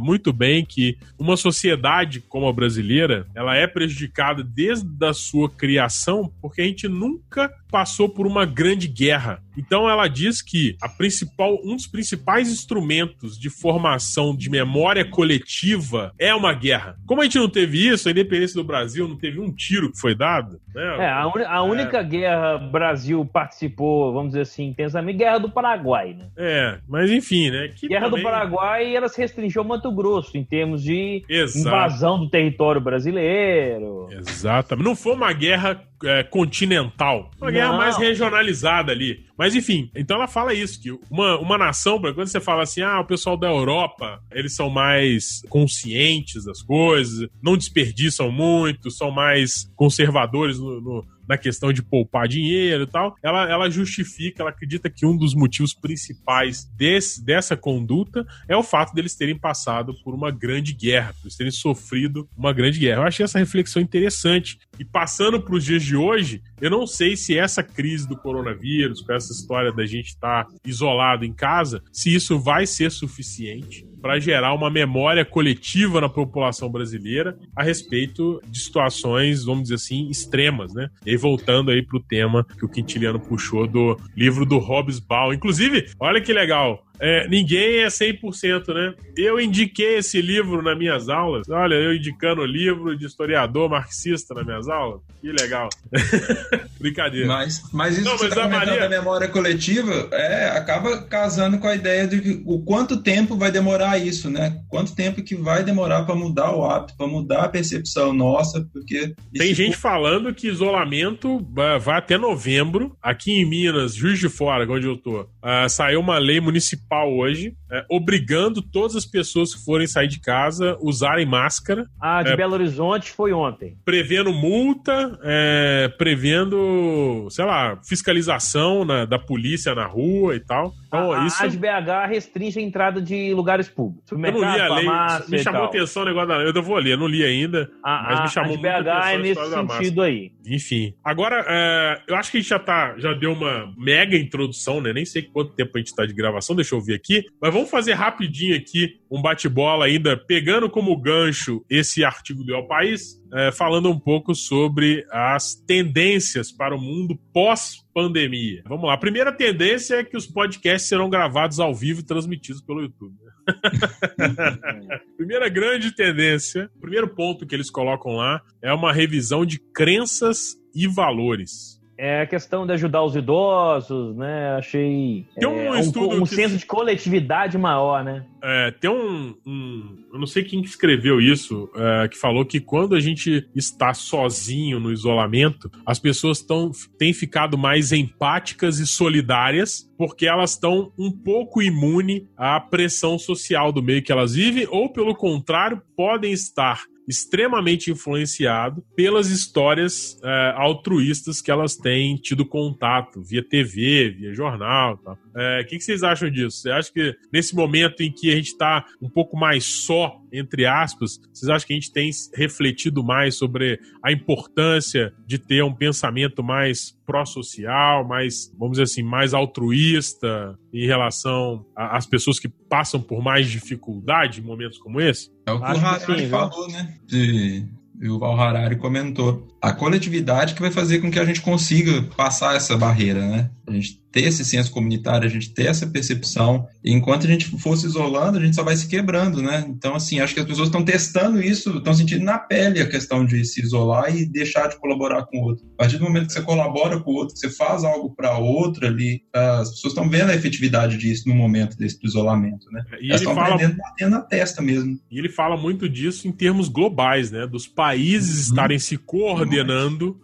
[0.00, 6.30] muito bem que uma sociedade como a brasileira, ela é prejudicada desde a sua criação,
[6.40, 9.42] porque a gente nunca passou por uma grande guerra.
[9.58, 16.12] Então ela diz que a principal, um dos principais instrumentos de formação de memória coletiva
[16.18, 16.96] é uma guerra.
[17.06, 19.98] Como a gente não teve isso, a independência do Brasil não teve um tiro que
[19.98, 20.60] foi dado.
[20.74, 20.96] Né?
[21.00, 22.04] É, a, un, a única é.
[22.04, 26.26] guerra Brasil participou, vamos dizer assim, intensamente, guerra do Paraguai, né?
[26.36, 27.70] É, mas enfim, né?
[27.88, 28.22] guerra também...
[28.22, 31.66] do Paraguai, ela se restringiu ao Mato Grosso em termos de Exato.
[31.66, 34.06] invasão do território brasileiro.
[34.10, 34.84] Exatamente.
[34.84, 37.30] Não foi uma guerra é, continental.
[37.40, 39.26] Uma guerra mais regionalizada ali.
[39.36, 43.00] Mas enfim, então ela fala isso, que uma, uma nação, quando você fala assim, ah,
[43.00, 49.70] o pessoal da Europa, eles são mais conscientes das coisas, não desperdiçam muito, são mais
[49.76, 54.88] conservadores no, no na questão de poupar dinheiro e tal, ela, ela justifica, ela acredita
[54.88, 60.14] que um dos motivos principais desse, dessa conduta é o fato deles terem passado por
[60.14, 63.02] uma grande guerra, eles terem sofrido uma grande guerra.
[63.02, 64.58] Eu achei essa reflexão interessante.
[64.78, 69.00] E passando para os dias de hoje, eu não sei se essa crise do coronavírus,
[69.00, 73.86] com essa história da gente estar tá isolado em casa, se isso vai ser suficiente
[74.00, 80.08] para gerar uma memória coletiva na população brasileira a respeito de situações, vamos dizer assim,
[80.08, 80.88] extremas, né?
[81.04, 85.34] E voltando aí pro tema que o Quintiliano puxou do livro do Hobbes Ball.
[85.34, 88.94] Inclusive, olha que legal, é, ninguém é 100%, né?
[89.16, 91.48] Eu indiquei esse livro nas minhas aulas.
[91.48, 95.00] Olha, eu indicando o livro de historiador marxista nas minhas aulas.
[95.20, 95.68] Que legal.
[96.78, 97.26] Brincadeira.
[97.26, 98.80] Mas, mas isso Não, que mas você tá Maria...
[98.80, 103.50] da memória coletiva é, acaba casando com a ideia de que, o quanto tempo vai
[103.50, 104.60] demorar isso, né?
[104.68, 109.14] Quanto tempo que vai demorar para mudar o hábito, para mudar a percepção nossa, porque...
[109.36, 112.96] Tem gente falando que isolamento vai até novembro.
[113.02, 117.12] Aqui em Minas, Juiz de Fora, onde eu tô, uh, saiu uma lei municipal municipal
[117.12, 121.86] hoje, é, obrigando todas as pessoas que forem sair de casa usarem máscara.
[122.00, 123.76] Ah, de é, Belo Horizonte foi ontem.
[123.84, 130.72] Prevendo multa, é, prevendo, sei lá, fiscalização na, da polícia na rua e tal.
[130.86, 131.42] Então, a, isso...
[131.42, 134.10] a de BH restringe a entrada de lugares públicos.
[134.10, 134.86] Eu não li a lei,
[135.28, 138.02] me chamou a atenção o negócio da Eu vou ler, eu não li ainda, a,
[138.02, 140.32] mas me chamou a de BH é nesse sentido aí.
[140.46, 140.94] Enfim.
[141.04, 144.92] Agora, é, eu acho que a gente já, tá, já deu uma mega introdução, né?
[144.92, 147.24] Nem sei quanto tempo a gente tá de gravação, deixa eu eu ver aqui.
[147.40, 152.66] Mas vamos fazer rapidinho aqui um bate-bola ainda, pegando como gancho esse artigo do El
[152.66, 158.62] País, é, falando um pouco sobre as tendências para o mundo pós-pandemia.
[158.66, 158.94] Vamos lá.
[158.94, 163.14] A primeira tendência é que os podcasts serão gravados ao vivo e transmitidos pelo YouTube.
[165.16, 170.86] Primeira grande tendência, primeiro ponto que eles colocam lá é uma revisão de crenças e
[170.86, 174.54] valores é a questão de ajudar os idosos, né?
[174.56, 176.34] Achei tem um, é, um, um que...
[176.34, 178.24] senso de coletividade maior, né?
[178.40, 182.94] É, tem um, um, Eu não sei quem escreveu isso, é, que falou que quando
[182.94, 189.88] a gente está sozinho no isolamento, as pessoas tão, têm ficado mais empáticas e solidárias
[189.98, 194.92] porque elas estão um pouco imunes à pressão social do meio que elas vivem, ou
[194.92, 203.22] pelo contrário, podem estar extremamente influenciado pelas histórias é, altruístas que elas têm tido contato
[203.22, 205.00] via TV, via jornal.
[205.38, 206.62] O é, que, que, vocês acham disso?
[206.62, 210.66] Você acha que nesse momento em que a gente está um pouco mais só, entre
[210.66, 215.72] aspas, vocês acham que a gente tem refletido mais sobre a importância de ter um
[215.72, 223.00] pensamento mais pró-social, mais, vamos dizer assim, mais altruísta em relação às pessoas que passam
[223.00, 225.30] por mais dificuldade em momentos como esse?
[225.46, 226.98] É o que Acho o Harari sim, falou, né?
[227.06, 227.64] De,
[228.02, 229.46] o Harari comentou.
[229.60, 233.50] A coletividade que vai fazer com que a gente consiga passar essa barreira, né?
[233.66, 236.66] A gente ter esse senso comunitário, a gente ter essa percepção.
[236.82, 239.66] E enquanto a gente for se isolando, a gente só vai se quebrando, né?
[239.68, 243.24] Então, assim, acho que as pessoas estão testando isso, estão sentindo na pele a questão
[243.24, 245.66] de se isolar e deixar de colaborar com o outro.
[245.74, 248.38] A partir do momento que você colabora com o outro, que você faz algo para
[248.38, 252.84] outro ali, as pessoas estão vendo a efetividade disso no momento desse isolamento, né?
[253.00, 253.54] E Elas estão fala...
[253.54, 254.98] aprendendo batendo na testa mesmo.
[255.10, 257.46] E ele fala muito disso em termos globais, né?
[257.46, 258.54] Dos países uhum.
[258.54, 259.47] estarem se coordenando.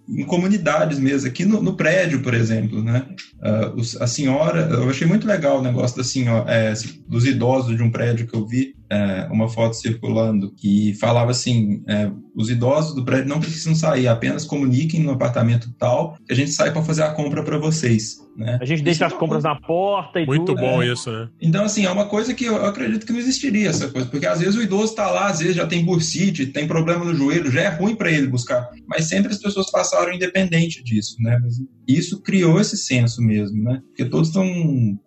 [0.08, 1.28] Em comunidades mesmo.
[1.28, 3.06] Aqui no, no prédio, por exemplo, né?
[3.40, 6.72] Uh, os, a senhora, eu achei muito legal o negócio da senhora, é,
[7.06, 11.82] dos idosos de um prédio que eu vi, é, uma foto circulando que falava assim:
[11.86, 16.36] é, os idosos do prédio não precisam sair, apenas comuniquem no apartamento tal que a
[16.36, 18.23] gente sai para fazer a compra para vocês.
[18.36, 18.58] Né?
[18.60, 20.60] A gente deixa isso as compras na porta e Muito tudo.
[20.60, 20.92] bom é.
[20.92, 21.28] isso, né?
[21.40, 24.40] Então, assim, é uma coisa que eu acredito que não existiria essa coisa, porque às
[24.40, 27.62] vezes o idoso está lá, às vezes já tem bursite, tem problema no joelho, já
[27.62, 31.38] é ruim para ele buscar, mas sempre as pessoas passaram independente disso, né?
[31.42, 33.80] Mas isso criou esse senso mesmo, né?
[33.86, 34.44] Porque todos estão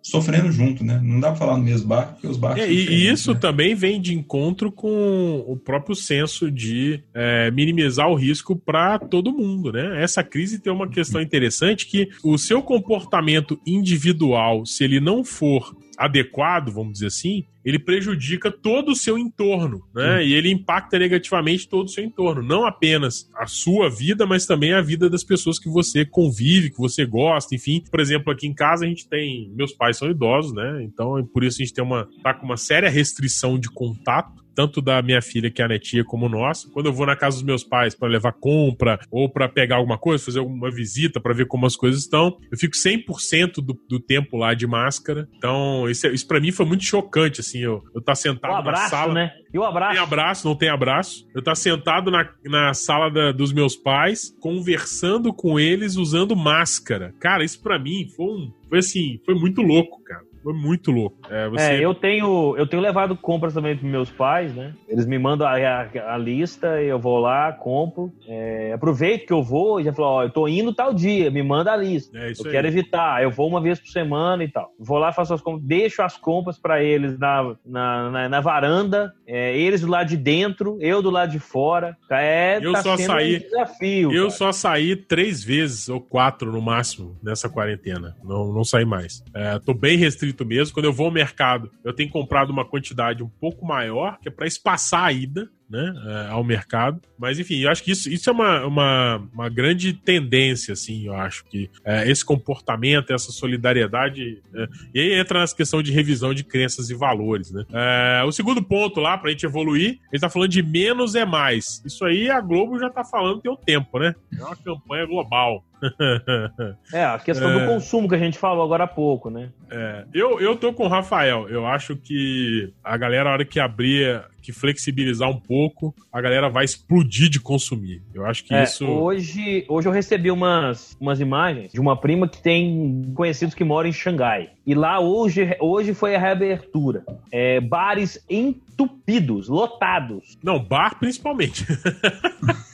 [0.02, 1.00] sofrendo junto, né?
[1.02, 2.62] Não dá para falar no mesmo barco, porque os barcos.
[2.62, 3.40] É, e isso né?
[3.40, 9.32] também vem de encontro com o próprio senso de é, minimizar o risco para todo
[9.32, 10.02] mundo, né?
[10.02, 13.17] Essa crise tem uma questão interessante que o seu comportamento
[13.66, 19.82] individual, se ele não for adequado, vamos dizer assim, ele prejudica todo o seu entorno,
[19.92, 20.24] né?
[20.24, 24.72] E ele impacta negativamente todo o seu entorno, não apenas a sua vida, mas também
[24.72, 27.82] a vida das pessoas que você convive, que você gosta, enfim.
[27.90, 30.82] Por exemplo, aqui em casa a gente tem, meus pais são idosos, né?
[30.84, 34.82] Então, por isso a gente tem uma tá com uma séria restrição de contato tanto
[34.82, 36.68] da minha filha, que é a netinha, como nossa.
[36.72, 39.96] Quando eu vou na casa dos meus pais para levar compra ou para pegar alguma
[39.96, 44.00] coisa, fazer alguma visita para ver como as coisas estão, eu fico 100% do, do
[44.00, 45.28] tempo lá de máscara.
[45.36, 48.56] Então, isso, é, isso para mim foi muito chocante, assim, eu, eu tá sentado um
[48.56, 49.14] abraço, na sala.
[49.14, 49.30] né?
[49.54, 49.94] E o abraço.
[49.94, 51.28] Não tem abraço, não tem abraço.
[51.32, 57.14] Eu tá sentado na, na sala da, dos meus pais, conversando com eles usando máscara.
[57.20, 58.52] Cara, isso para mim foi um.
[58.68, 60.27] Foi assim, foi muito louco, cara.
[60.48, 61.18] Foi muito louco.
[61.28, 61.62] É, você...
[61.62, 64.72] é, eu tenho eu tenho levado compras também para meus pais, né?
[64.88, 68.10] Eles me mandam a, a, a lista, eu vou lá, compro.
[68.26, 71.42] É, aproveito que eu vou e já falo, ó, eu tô indo tal dia, me
[71.42, 72.16] manda a lista.
[72.16, 72.50] É, eu aí.
[72.50, 74.72] quero evitar, eu vou uma vez por semana e tal.
[74.78, 79.12] Vou lá, faço as compras, deixo as compras para eles na, na, na, na varanda,
[79.26, 81.94] é, eles do lado de dentro, eu do lado de fora.
[82.10, 84.12] É, eu tá só saí, um desafio.
[84.12, 84.30] Eu cara.
[84.30, 88.16] só saí três vezes ou quatro no máximo nessa quarentena.
[88.24, 89.22] Não, não saí mais.
[89.34, 90.74] É, tô bem restrito restrito mesmo.
[90.74, 94.30] Quando eu vou ao mercado, eu tenho comprado uma quantidade um pouco maior, que é
[94.30, 97.00] para espaçar a ida né, é, ao mercado.
[97.18, 101.14] Mas enfim, eu acho que isso, isso é uma, uma, uma grande tendência, assim, eu
[101.14, 104.40] acho que é, esse comportamento, essa solidariedade.
[104.54, 107.64] É, e aí entra nessa questão de revisão de crenças e valores, né?
[107.72, 111.82] É, o segundo ponto lá, pra gente evoluir, ele tá falando de menos é mais.
[111.84, 114.14] Isso aí a Globo já tá falando tem um tempo, né?
[114.38, 115.64] É uma campanha global.
[116.92, 117.60] é, a questão é...
[117.60, 119.50] do consumo que a gente falou agora há pouco, né?
[119.70, 121.48] É, eu, eu tô com o Rafael.
[121.48, 126.48] Eu acho que a galera, a hora que abrir que flexibilizar um pouco, a galera
[126.48, 128.02] vai explodir de consumir.
[128.14, 128.86] Eu acho que é, isso.
[128.86, 133.90] Hoje, hoje eu recebi umas, umas imagens de uma prima que tem conhecidos que moram
[133.90, 134.48] em Xangai.
[134.66, 137.04] E lá hoje, hoje foi a reabertura.
[137.30, 140.38] É, bares entupidos, lotados.
[140.42, 141.66] Não, bar principalmente.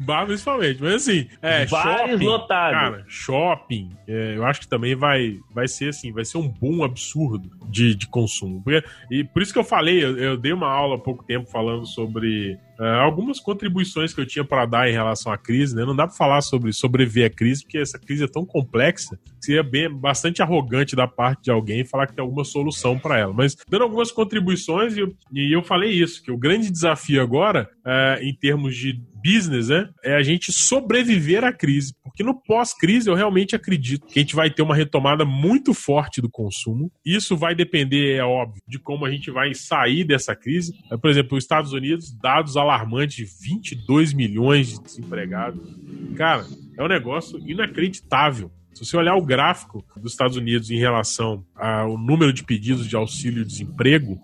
[0.00, 2.78] Bar principalmente, mas assim, é, Bares shopping, lotados.
[2.80, 6.82] cara, shopping, é, eu acho que também vai, vai ser assim, vai ser um boom
[6.84, 8.62] absurdo de, de consumo.
[8.62, 11.48] Porque- e por isso que eu falei, eu, eu dei uma aula há pouco tempo
[11.50, 15.84] falando sobre é, algumas contribuições que eu tinha para dar em relação à crise, né?
[15.84, 19.46] Não dá para falar sobre sobreviver à crise, porque essa crise é tão complexa que
[19.46, 23.32] seria bem, bastante arrogante da parte de alguém falar que tem alguma solução para ela.
[23.32, 27.70] Mas dando algumas contribuições, e eu, e eu falei isso, que o grande desafio agora,
[27.86, 31.94] é, em termos de business, né, é a gente sobreviver à crise.
[32.02, 36.20] Porque no pós-crise eu realmente acredito que a gente vai ter uma retomada muito forte
[36.20, 36.92] do consumo.
[37.04, 40.74] Isso vai depender, é óbvio, de como a gente vai sair dessa crise.
[40.92, 45.60] É, Por exemplo, os Estados Unidos, dados alarmantes de 22 milhões de desempregados.
[46.16, 46.44] Cara,
[46.76, 48.52] é um negócio inacreditável.
[48.74, 52.96] Se você olhar o gráfico dos Estados Unidos em relação ao número de pedidos de
[52.96, 54.20] auxílio-desemprego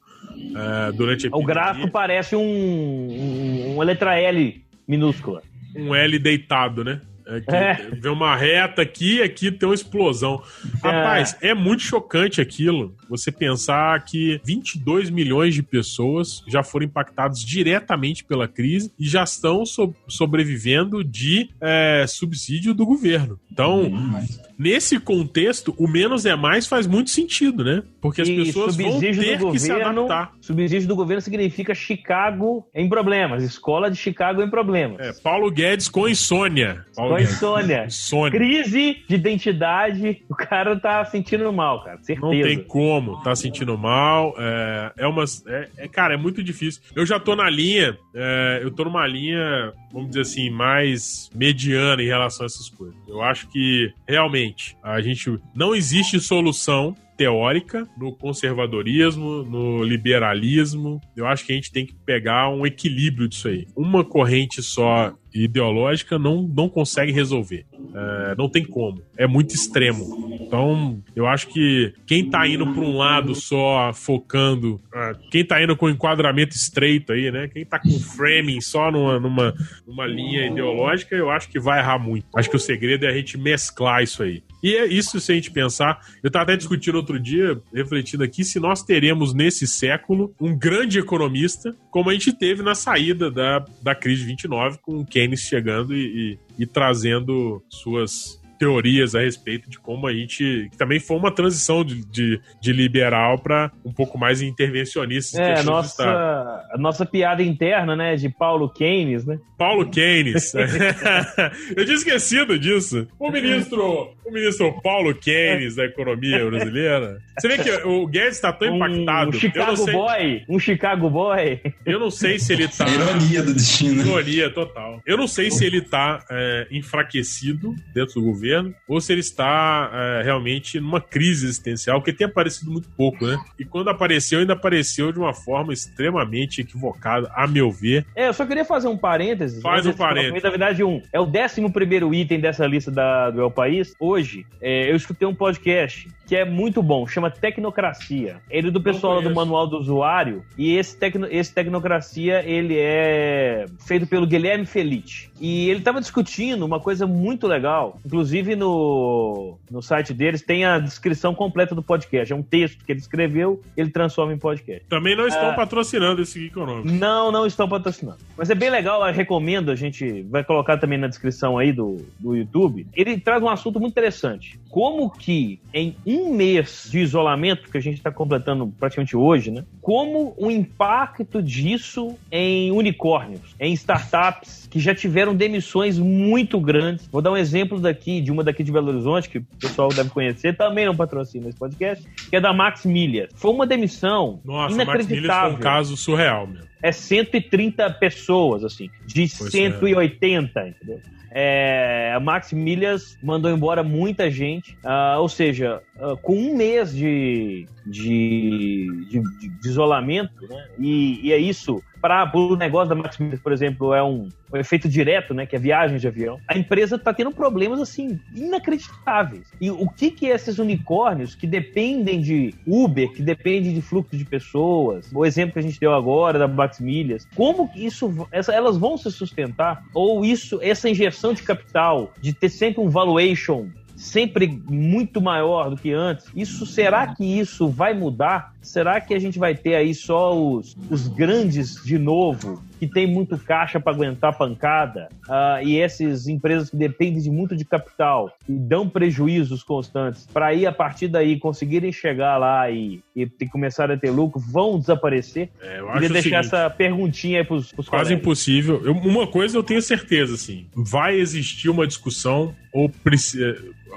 [0.57, 4.61] eh, durante a O gráfico parece um, um, uma letra L
[4.91, 5.43] minúscula.
[5.77, 7.01] um L deitado, né?
[7.27, 7.75] É que É.
[8.01, 10.43] Vê uma reta aqui e aqui tem uma explosão.
[10.83, 12.97] Rapaz, é muito chocante aquilo.
[13.09, 19.23] Você pensar que 22 milhões de pessoas já foram impactadas diretamente pela crise e já
[19.23, 23.39] estão so- sobrevivendo de é, subsídio do governo.
[23.53, 27.83] Então, Mas- nesse contexto, o menos é mais faz muito sentido, né?
[28.01, 30.33] Porque as E pessoas vão ter do que se governo- adaptar.
[30.41, 34.99] Subsídio do governo significa Chicago em problemas, escola de Chicago em problemas.
[35.01, 36.85] É, Paulo Guedes com insônia.
[36.95, 37.35] Paulo Com Guedes.
[37.35, 37.85] insônia.
[37.91, 38.31] Insônia.
[38.39, 42.21] Crise de identidade, o cara tá sentindo mal, cara, certeza.
[42.27, 44.35] Não tem como, tá sentindo mal.
[44.39, 45.45] É, é umas.
[45.47, 46.83] É, é, cara, é muito difícil.
[46.95, 52.03] Eu já tô na linha, é, eu tô numa linha, vamos dizer assim, mais mediana
[52.03, 52.97] em relação a essas coisas.
[53.09, 54.50] Eu acho que realmente
[54.83, 60.99] a gente não existe solução teórica no conservadorismo, no liberalismo.
[61.15, 63.67] Eu acho que a gente tem que pegar um equilíbrio disso aí.
[63.77, 67.67] Uma corrente só ideológica não, não consegue resolver.
[67.95, 69.03] É, não tem como.
[69.17, 70.39] É muito extremo.
[70.41, 75.63] Então, eu acho que quem tá indo para um lado só focando, ah, quem tá
[75.63, 77.49] indo com enquadramento estreito aí, né?
[77.49, 79.55] Quem tá com framing só numa, numa,
[79.87, 82.27] numa linha ideológica, eu acho que vai errar muito.
[82.35, 84.43] Acho que o segredo é a gente mesclar isso aí.
[84.63, 86.01] E é isso se a gente pensar.
[86.23, 90.99] Eu tava até discutindo outro dia, refletindo aqui, se nós teremos nesse século um grande
[90.99, 95.41] economista, como a gente teve na saída da, da crise de 29, com o Keynes
[95.41, 100.69] chegando e, e- e trazendo suas teorias a respeito de como a gente.
[100.71, 105.41] que também foi uma transição de, de, de liberal para um pouco mais intervencionista.
[105.41, 109.39] É, a nossa, a nossa piada interna, né, de Paulo Keynes, né?
[109.57, 110.53] Paulo Keynes.
[111.75, 113.09] Eu tinha esquecido disso.
[113.19, 117.19] O ministro, o ministro Paulo Keynes da economia brasileira.
[117.39, 119.31] Você vê que o Guedes está tão impactado.
[119.31, 121.61] Um Chicago sei, Boy, um Chicago Boy.
[121.87, 122.87] eu não sei se ele tá.
[122.87, 124.03] Ironia do destino.
[124.03, 125.01] Ironia total.
[125.07, 128.50] Eu não sei se ele tá é, enfraquecido dentro do governo
[128.89, 133.39] ou se ele está é, realmente numa crise existencial, porque tem aparecido muito pouco, né?
[133.59, 138.07] E quando apareceu, ainda apareceu de uma forma extremamente equivocada, a meu ver.
[138.15, 139.63] É, eu só queria fazer um parênteses.
[139.63, 140.43] Faz Antes um parênteses.
[140.43, 141.03] Na verdade, um.
[141.13, 143.95] É o 11 primeiro item dessa lista da, do El País.
[143.99, 148.37] Hoje, é, eu escutei um podcast que é muito bom, chama Tecnocracia.
[148.49, 149.35] Ele é do pessoal do.
[149.35, 150.45] Manual do Usuário.
[150.57, 155.29] E esse, tecno, esse Tecnocracia, ele é feito pelo Guilherme Felite.
[155.41, 157.99] E ele estava discutindo uma coisa muito legal.
[158.07, 162.33] Inclusive, no, no site deles tem a descrição completa do podcast.
[162.33, 164.85] É um texto que ele escreveu, ele transforma em podcast.
[164.89, 165.55] Também não estão Ah.
[165.55, 166.89] patrocinando esse econômico.
[166.89, 168.19] Não, não estão patrocinando.
[168.37, 171.97] Mas é bem legal, eu recomendo, a gente vai colocar também na descrição aí do,
[172.21, 172.87] do YouTube.
[172.95, 174.61] Ele traz um assunto muito interessante.
[174.69, 179.65] Como que em um mês de isolamento, que a gente está completando praticamente hoje, né?
[179.81, 187.09] Como o impacto disso em unicórnios, em startups que já tiveram demissões muito grandes.
[187.09, 190.11] Vou dar um exemplo daqui, de uma daqui de Belo Horizonte, que o pessoal deve
[190.11, 193.31] conhecer, também não patrocina esse podcast, que é da Max Milhas.
[193.35, 196.63] Foi uma demissão Nossa, Max Milhas foi inacreditável um caso surreal, meu.
[196.83, 199.71] é 130 pessoas, assim, de Pois é.
[199.71, 201.01] 180, entendeu?
[201.33, 206.93] É, a Max Milhas mandou embora muita gente, ah, ou seja, ah, com um mês
[206.95, 210.67] de, de, de- de isolamento, né?
[210.79, 211.83] E, e é isso.
[212.01, 215.47] Para o negócio da Max Milhas, por exemplo, é um, um efeito direto, né?
[215.47, 216.39] Que é viagem de avião.
[216.49, 219.53] A empresa está tendo problemas assim inacreditáveis.
[219.61, 224.25] E o que que esses unicórnios que dependem de Uber, que dependem de fluxo de
[224.25, 228.53] pessoas, o exemplo que a gente deu agora da Max Milhas, como que isso, essa,
[228.53, 229.85] elas vão se sustentar?
[229.95, 233.69] Ou isso, essa injeção de capital, de ter sempre um valuation
[234.01, 236.27] sempre muito maior do que antes.
[236.35, 240.77] Isso será que isso vai mudar será que a gente vai ter aí só os,
[240.91, 246.71] os grandes de novo, que tem muito caixa para aguentar pancada, uh, e essas empresas
[246.71, 251.39] que dependem de muito de capital e dão prejuízos constantes, para ir a partir daí
[251.39, 255.51] conseguirem chegar lá e, e, e começar a ter lucro, vão desaparecer?
[255.61, 258.23] É, eu Queria deixar seguinte, essa perguntinha aí pros, pros Quase colegas.
[258.23, 258.83] impossível.
[258.85, 262.91] Eu, uma coisa eu tenho certeza, assim, vai existir uma discussão ou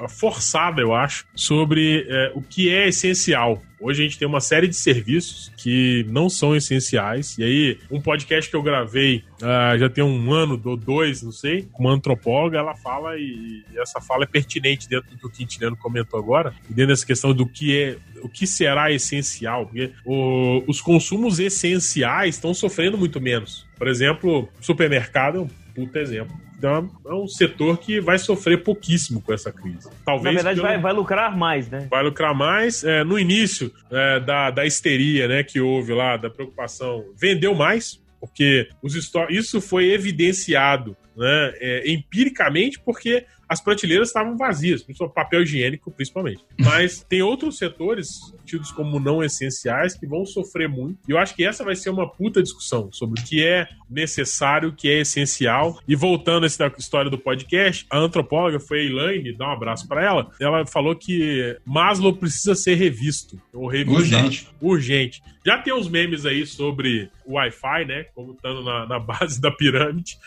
[0.09, 3.61] forçada, eu acho, sobre é, o que é essencial.
[3.83, 7.37] Hoje a gente tem uma série de serviços que não são essenciais.
[7.37, 11.33] E aí, um podcast que eu gravei uh, já tem um ano ou dois, não
[11.33, 15.27] sei, com uma antropóloga, ela fala, e, e essa fala é pertinente dentro do que
[15.27, 19.91] o Quintiliano comentou agora, dentro dessa questão do que é o que será essencial, porque
[20.05, 23.67] o, os consumos essenciais estão sofrendo muito menos.
[23.77, 26.33] Por exemplo, supermercado é um puta exemplo.
[26.63, 29.89] Então é um setor que vai sofrer pouquíssimo com essa crise.
[30.05, 30.67] Talvez Na verdade, pelo...
[30.69, 31.87] vai, vai lucrar mais, né?
[31.91, 32.85] Vai lucrar mais.
[32.85, 38.01] É, no início é, da, da histeria né, que houve lá, da preocupação, vendeu mais,
[38.17, 38.95] porque os
[39.29, 44.83] isso foi evidenciado né, é, empiricamente, porque as prateleiras estavam vazias,
[45.13, 46.43] papel higiênico principalmente.
[46.59, 50.99] Mas tem outros setores tidos como não essenciais que vão sofrer muito.
[51.07, 54.69] E eu acho que essa vai ser uma puta discussão sobre o que é necessário,
[54.69, 55.79] o que é essencial.
[55.87, 59.87] E voltando a essa história do podcast, a antropóloga foi a Elaine, dá um abraço
[59.87, 60.31] para ela.
[60.39, 63.39] Ela falou que Maslow precisa ser revisto.
[63.53, 64.47] Ou Urgente.
[64.59, 65.21] Urgente.
[65.45, 68.05] Já tem uns memes aí sobre o Wi-Fi, né?
[68.15, 70.17] Como estando na, na base da pirâmide.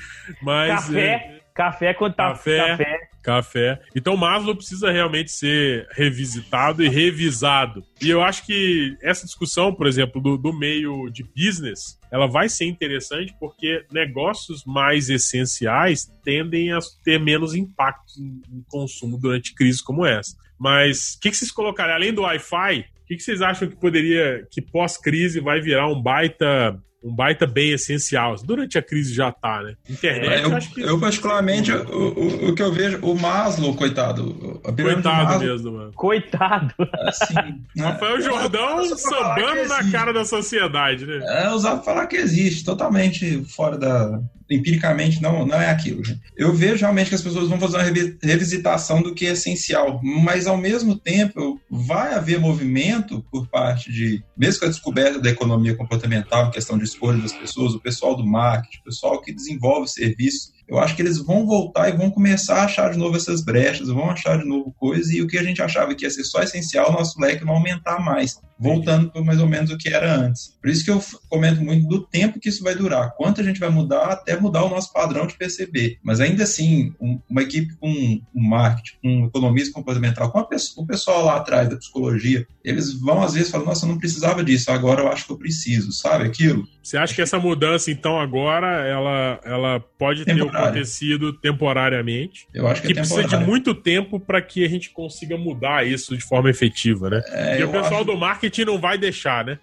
[0.41, 0.87] Mas.
[0.87, 1.41] Café.
[1.43, 1.45] É...
[1.57, 3.09] Café quando tá café, café.
[3.23, 3.81] Café.
[3.97, 7.83] Então Maslow precisa realmente ser revisitado e revisado.
[8.01, 12.51] E eu acho que essa discussão, por exemplo, do, do meio de business, ela vai
[12.51, 19.81] ser interessante porque negócios mais essenciais tendem a ter menos impacto em consumo durante crises
[19.81, 20.37] como essa.
[20.59, 21.95] Mas o que, que vocês colocarem?
[21.95, 26.03] Além do Wi-Fi, o que, que vocês acham que poderia, que pós-crise vai virar um
[26.03, 28.35] baita um baita bem essencial.
[28.43, 29.75] Durante a crise já tá, né?
[29.89, 30.81] Internet, é, eu, acho que...
[30.81, 34.61] eu particularmente, o, o, o, que eu vejo, o Maslow, coitado.
[34.63, 35.93] Coitado Maslow, mesmo, mano.
[35.95, 36.75] Coitado.
[37.03, 37.35] Assim,
[37.77, 37.85] né?
[37.85, 41.21] Rafael Jordão sambando na cara da sociedade, né?
[41.45, 46.03] É usado falar que existe, totalmente fora da, empiricamente não, não é aquilo.
[46.36, 50.47] Eu vejo realmente que as pessoas vão fazer uma revisitação do que é essencial, mas
[50.47, 55.74] ao mesmo tempo vai haver movimento por parte de, mesmo com a descoberta da economia
[55.74, 60.56] comportamental, questão de escolha das pessoas, o pessoal do marketing, o pessoal que desenvolve serviços,
[60.69, 63.89] eu acho que eles vão voltar e vão começar a achar de novo essas brechas,
[63.89, 66.43] vão achar de novo coisas, e o que a gente achava que ia ser só
[66.43, 70.57] essencial, nosso leque não aumentar mais, voltando para mais ou menos o que era antes.
[70.61, 73.61] Por isso que eu comento muito do tempo que isso vai durar, quanto a gente
[73.61, 75.99] vai mudar até mudar o nosso padrão de perceber.
[76.03, 76.93] Mas ainda assim,
[77.29, 82.47] uma equipe com um marketing, um economista comportamental, com o pessoal lá atrás da psicologia,
[82.64, 85.39] eles vão às vezes falar, nossa, eu não precisava disso, agora eu acho que eu
[85.39, 86.67] preciso, sabe aquilo?
[86.83, 90.35] Você acha que essa mudança, então, agora, ela, ela pode ter
[90.65, 92.47] acontecido temporariamente?
[92.53, 95.87] Eu acho que, que é precisa de muito tempo para que a gente consiga mudar
[95.87, 97.23] isso de forma efetiva, né?
[97.29, 98.05] É, e o pessoal acho...
[98.05, 99.59] do marketing não vai deixar, né?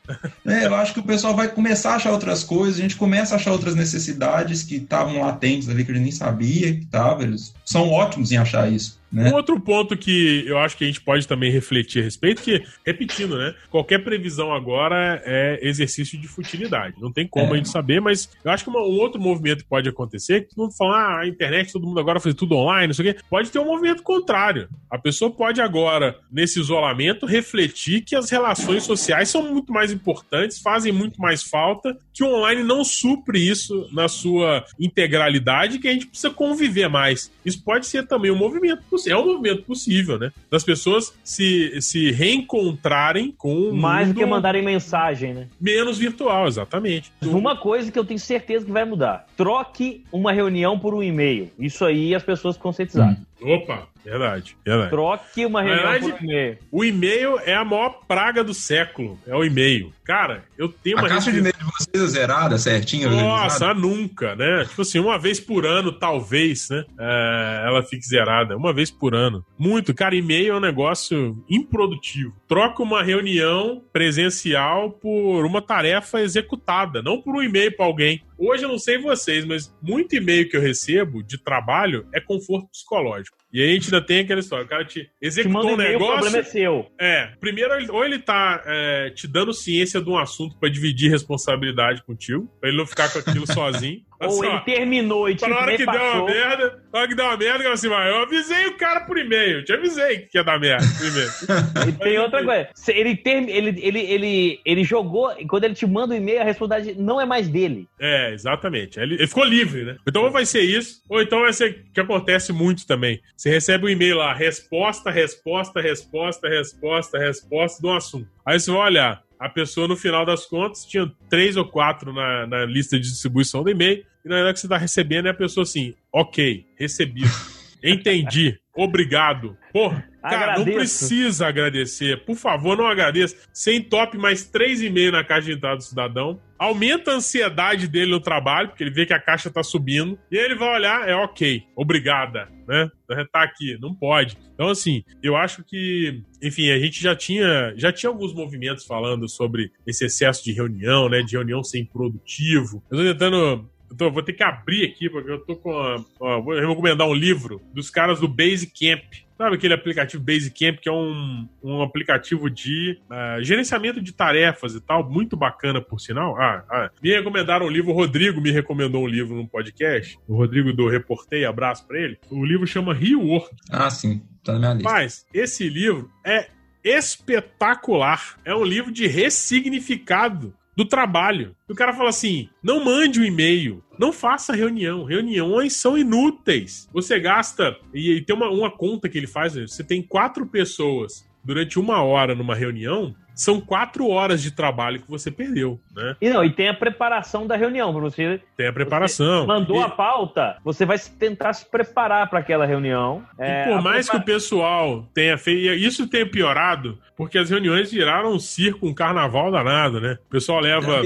[0.46, 3.36] É, eu acho que o pessoal vai começar a achar outras coisas, a gente começa
[3.36, 7.24] a achar outras necessidades que estavam latentes ali, que a gente nem sabia que estavam.
[7.24, 9.02] Eles são ótimos em achar isso.
[9.14, 9.30] Né?
[9.30, 12.64] Um outro ponto que eu acho que a gente pode também refletir a respeito, que,
[12.86, 13.54] repetindo, né?
[13.70, 16.96] Qualquer previsão agora é exercício de futilidade.
[17.00, 17.54] Não tem como é.
[17.54, 20.56] a gente saber, mas eu acho que uma, um outro movimento que pode acontecer, que
[20.56, 23.14] todo mundo fala, ah, a internet, todo mundo agora faz tudo online, não sei o
[23.14, 23.22] quê.
[23.30, 24.68] Pode ter um movimento contrário.
[24.90, 30.60] A pessoa pode agora, nesse isolamento, refletir que as relações sociais são muito mais importantes,
[30.60, 35.94] fazem muito mais falta, que o online não supre isso na sua integralidade, que a
[35.94, 37.32] gente precisa conviver mais.
[37.46, 40.32] Isso pode ser também um movimento possível é um movimento possível, né?
[40.50, 45.48] Das pessoas se, se reencontrarem com Mais do que mandarem mensagem, né?
[45.60, 47.12] Menos virtual, exatamente.
[47.22, 49.28] Uma coisa que eu tenho certeza que vai mudar.
[49.38, 51.52] Troque uma reunião por um e-mail.
[51.60, 53.18] Isso aí as pessoas conscientizaram.
[53.42, 53.54] Hum.
[53.56, 54.90] Opa, verdade, verdade.
[54.90, 56.58] Troque uma reunião verdade, por e-mail.
[56.72, 59.20] O e-mail é a maior praga do século.
[59.26, 59.94] É o e-mail.
[60.04, 61.08] Cara, eu tenho uma.
[61.08, 63.10] A caixa de e-mail de vocês é zerada, certinha?
[63.10, 64.66] Nossa, nunca, né?
[64.66, 66.84] Tipo assim, uma vez por ano, talvez, né?
[67.00, 68.58] É, ela fique zerada.
[68.58, 69.46] Uma vez por ano.
[69.58, 69.94] Muito.
[69.94, 72.36] Cara, e-mail é um negócio improdutivo.
[72.48, 78.22] Troca uma reunião presencial por uma tarefa executada, não por um e-mail para alguém.
[78.38, 82.68] Hoje eu não sei vocês, mas muito e-mail que eu recebo de trabalho é conforto
[82.68, 83.38] psicológico.
[83.54, 84.66] E aí a gente ainda tem aquela história.
[84.66, 86.08] O cara te executou te um negócio.
[86.08, 86.92] O problema é seu.
[87.00, 87.28] É.
[87.40, 92.50] Primeiro, ou ele tá é, te dando ciência de um assunto para dividir responsabilidade contigo,
[92.60, 94.02] pra ele não ficar com aquilo sozinho.
[94.26, 96.02] Ou assim, ele ó, terminou e tipo, Na hora que passou.
[96.02, 99.02] deu uma merda, na hora que deu uma merda, eu assim, eu avisei o cara
[99.02, 99.64] por e-mail.
[99.64, 101.32] Te avisei que ia dar merda primeiro.
[101.90, 102.68] e tem outra coisa.
[102.88, 106.46] Ele, ter, ele, ele, ele, ele jogou, quando ele te manda o um e-mail, a
[106.46, 107.88] responsabilidade não é mais dele.
[108.00, 109.00] É, exatamente.
[109.00, 109.98] Ele, ele ficou livre, né?
[110.08, 113.22] Então ou vai ser isso, ou então vai ser que acontece muito também.
[113.36, 118.28] Você recebe um e-mail lá, resposta, resposta, resposta, resposta, resposta do assunto.
[118.46, 122.48] Aí você vai olhar, a pessoa, no final das contas, tinha três ou quatro na,
[122.48, 125.34] na lista de distribuição do e-mail, e na hora que você está recebendo, é a
[125.34, 127.30] pessoa assim, ok, recebido,
[127.84, 129.58] entendi, obrigado.
[129.74, 130.66] Porra, cara, Agradeço.
[130.68, 132.26] não precisa agradecer.
[132.26, 133.36] Por favor, não agradeça.
[133.54, 136.40] Sem top mais três e meio na caixa de entrada do cidadão.
[136.58, 140.18] Aumenta a ansiedade dele no trabalho, porque ele vê que a caixa tá subindo.
[140.32, 142.90] E ele vai olhar, é ok, obrigada, né?
[143.32, 144.38] Tá aqui, não pode.
[144.54, 149.28] Então, assim, eu acho que, enfim, a gente já tinha, já tinha alguns movimentos falando
[149.28, 151.22] sobre esse excesso de reunião, né?
[151.22, 152.82] De reunião sem produtivo.
[152.90, 155.72] Eu tô tentando eu tô, vou ter que abrir aqui, porque eu tô com.
[156.20, 159.04] Ó, vou recomendar um livro dos caras do Basecamp.
[159.38, 164.82] Sabe aquele aplicativo Basecamp, que é um, um aplicativo de uh, gerenciamento de tarefas e
[164.82, 166.40] tal, muito bacana, por sinal?
[166.40, 170.36] Ah, ah, me recomendaram um livro, o Rodrigo me recomendou um livro num podcast, o
[170.36, 172.18] Rodrigo do Reportei, abraço pra ele.
[172.30, 173.56] O livro chama Rework.
[173.72, 174.90] Ah, sim, tá na minha lista.
[174.90, 176.48] Mas, esse livro é
[176.84, 178.38] espetacular.
[178.46, 181.56] É um livro de ressignificado do trabalho.
[181.70, 185.04] O cara fala assim: não mande um e-mail, não faça reunião.
[185.04, 186.90] Reuniões são inúteis.
[186.94, 191.28] Você gasta, e, e tem uma, uma conta que ele faz: você tem quatro pessoas
[191.44, 196.16] durante uma hora numa reunião, são quatro horas de trabalho que você perdeu, né?
[196.22, 198.42] E não, e tem a preparação da reunião, para você.
[198.56, 199.46] Tem a preparação.
[199.46, 199.84] mandou e...
[199.84, 203.24] a pauta, você vai tentar se preparar para aquela reunião.
[203.38, 204.24] É, e por mais prepara...
[204.24, 205.74] que o pessoal tenha feito.
[205.74, 210.18] Isso tenha piorado, porque as reuniões viraram um circo, um carnaval danado, né?
[210.28, 211.02] O pessoal leva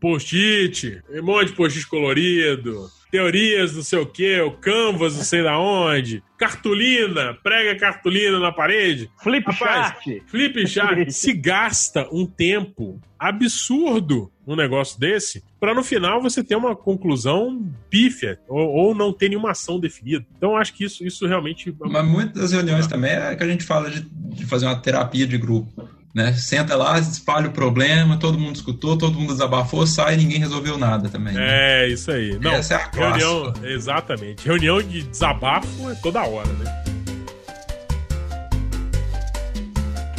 [0.00, 5.42] post-it, um monte de post-it colorido teorias não sei o que, o canvas não sei
[5.42, 9.10] da onde, cartolina, prega cartolina na parede.
[9.22, 10.22] Flip Rapaz, chart.
[10.26, 11.08] Flip chart.
[11.10, 17.68] se gasta um tempo absurdo um negócio desse, para no final você ter uma conclusão
[17.90, 20.24] pífia ou, ou, não ter nenhuma ação definida.
[20.36, 21.74] Então acho que isso, isso realmente.
[21.80, 25.26] Mas muitas das reuniões também é que a gente fala de, de fazer uma terapia
[25.26, 25.86] de grupo.
[26.14, 26.32] Né?
[26.32, 30.78] Senta lá, espalha o problema, todo mundo escutou, todo mundo desabafou, sai e ninguém resolveu
[30.78, 31.34] nada também.
[31.34, 31.82] Né?
[31.84, 32.38] É, isso aí.
[32.38, 34.46] Não, Essa é a reunião, exatamente.
[34.46, 36.87] Reunião de desabafo é toda hora, né?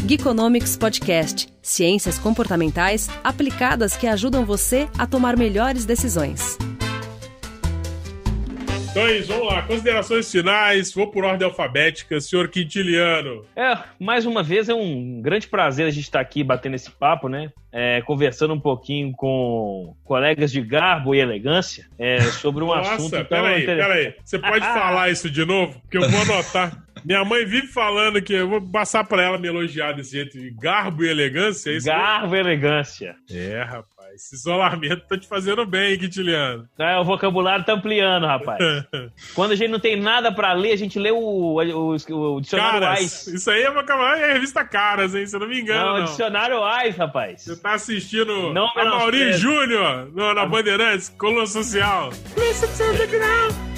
[0.10, 1.53] Geekonomics Podcast.
[1.62, 6.57] Ciências comportamentais aplicadas que ajudam você a tomar melhores decisões.
[8.89, 9.62] Então, vamos lá.
[9.62, 10.91] Considerações finais.
[10.91, 12.20] Vou por ordem alfabética.
[12.20, 13.45] Senhor Quintiliano.
[13.55, 17.30] É, mais uma vez é um grande prazer a gente estar aqui batendo esse papo,
[17.30, 17.51] né?
[17.72, 23.12] É, conversando um pouquinho com colegas de garbo e elegância é, sobre um Nossa, assunto
[23.12, 24.16] tão peraí, peraí.
[24.26, 25.80] Você pode falar isso de novo?
[25.82, 26.88] Porque eu vou anotar.
[27.03, 30.51] Minha mãe vive falando que eu vou passar pra ela me elogiar desse jeito de
[30.51, 31.71] garbo e elegância.
[31.71, 33.15] É garbo e elegância.
[33.29, 33.99] É, rapaz.
[34.15, 36.67] Esse isolamento tá te fazendo bem, Quintiliano.
[36.79, 38.59] É, o vocabulário tá ampliando, rapaz.
[39.35, 42.81] Quando a gente não tem nada pra ler, a gente lê o, o, o dicionário
[42.81, 45.27] Caras, Isso aí é vocabulário, é revista Caras, hein?
[45.27, 45.85] Se eu não me engano.
[45.85, 46.05] Não, não.
[46.05, 47.43] dicionário Wise, rapaz.
[47.43, 52.09] Você tá assistindo não, a Mauri Júnior na Bandeirantes, coluna social.
[52.35, 53.69] Listen to the ground.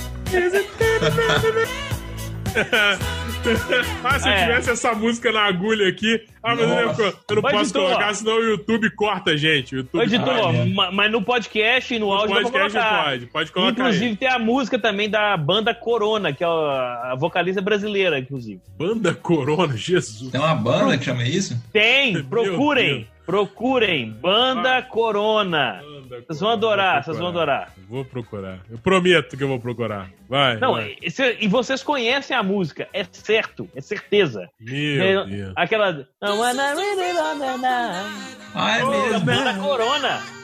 [4.03, 4.45] ah, se eu é.
[4.45, 6.21] tivesse essa música na agulha aqui.
[6.43, 7.01] Ah, mas Nossa.
[7.01, 9.75] eu, eu não posso editor, colocar, senão o YouTube corta, gente.
[9.75, 10.53] YouTube editor,
[10.93, 13.71] mas no podcast e no, no áudio podcast pode, pode colocar.
[13.71, 14.15] Inclusive aí.
[14.15, 18.61] tem a música também da banda Corona, que é a vocalista brasileira, inclusive.
[18.77, 20.31] Banda Corona, Jesus.
[20.31, 21.61] Tem uma banda que chama isso?
[21.71, 23.07] Tem, procurem.
[23.31, 25.81] Procurem Banda ah, Corona.
[25.81, 27.73] Banda vocês vão adorar, vocês vão adorar.
[27.87, 28.59] Vou procurar.
[28.69, 30.09] Eu prometo que eu vou procurar.
[30.27, 30.57] Vai.
[30.57, 30.97] Não, vai.
[31.01, 34.49] Esse, e vocês conhecem a música, é certo, é certeza.
[34.59, 35.53] Meu é, Deus.
[35.55, 36.05] Aquela.
[38.53, 39.19] Ah, é mesmo.
[39.21, 40.40] Banda Corona.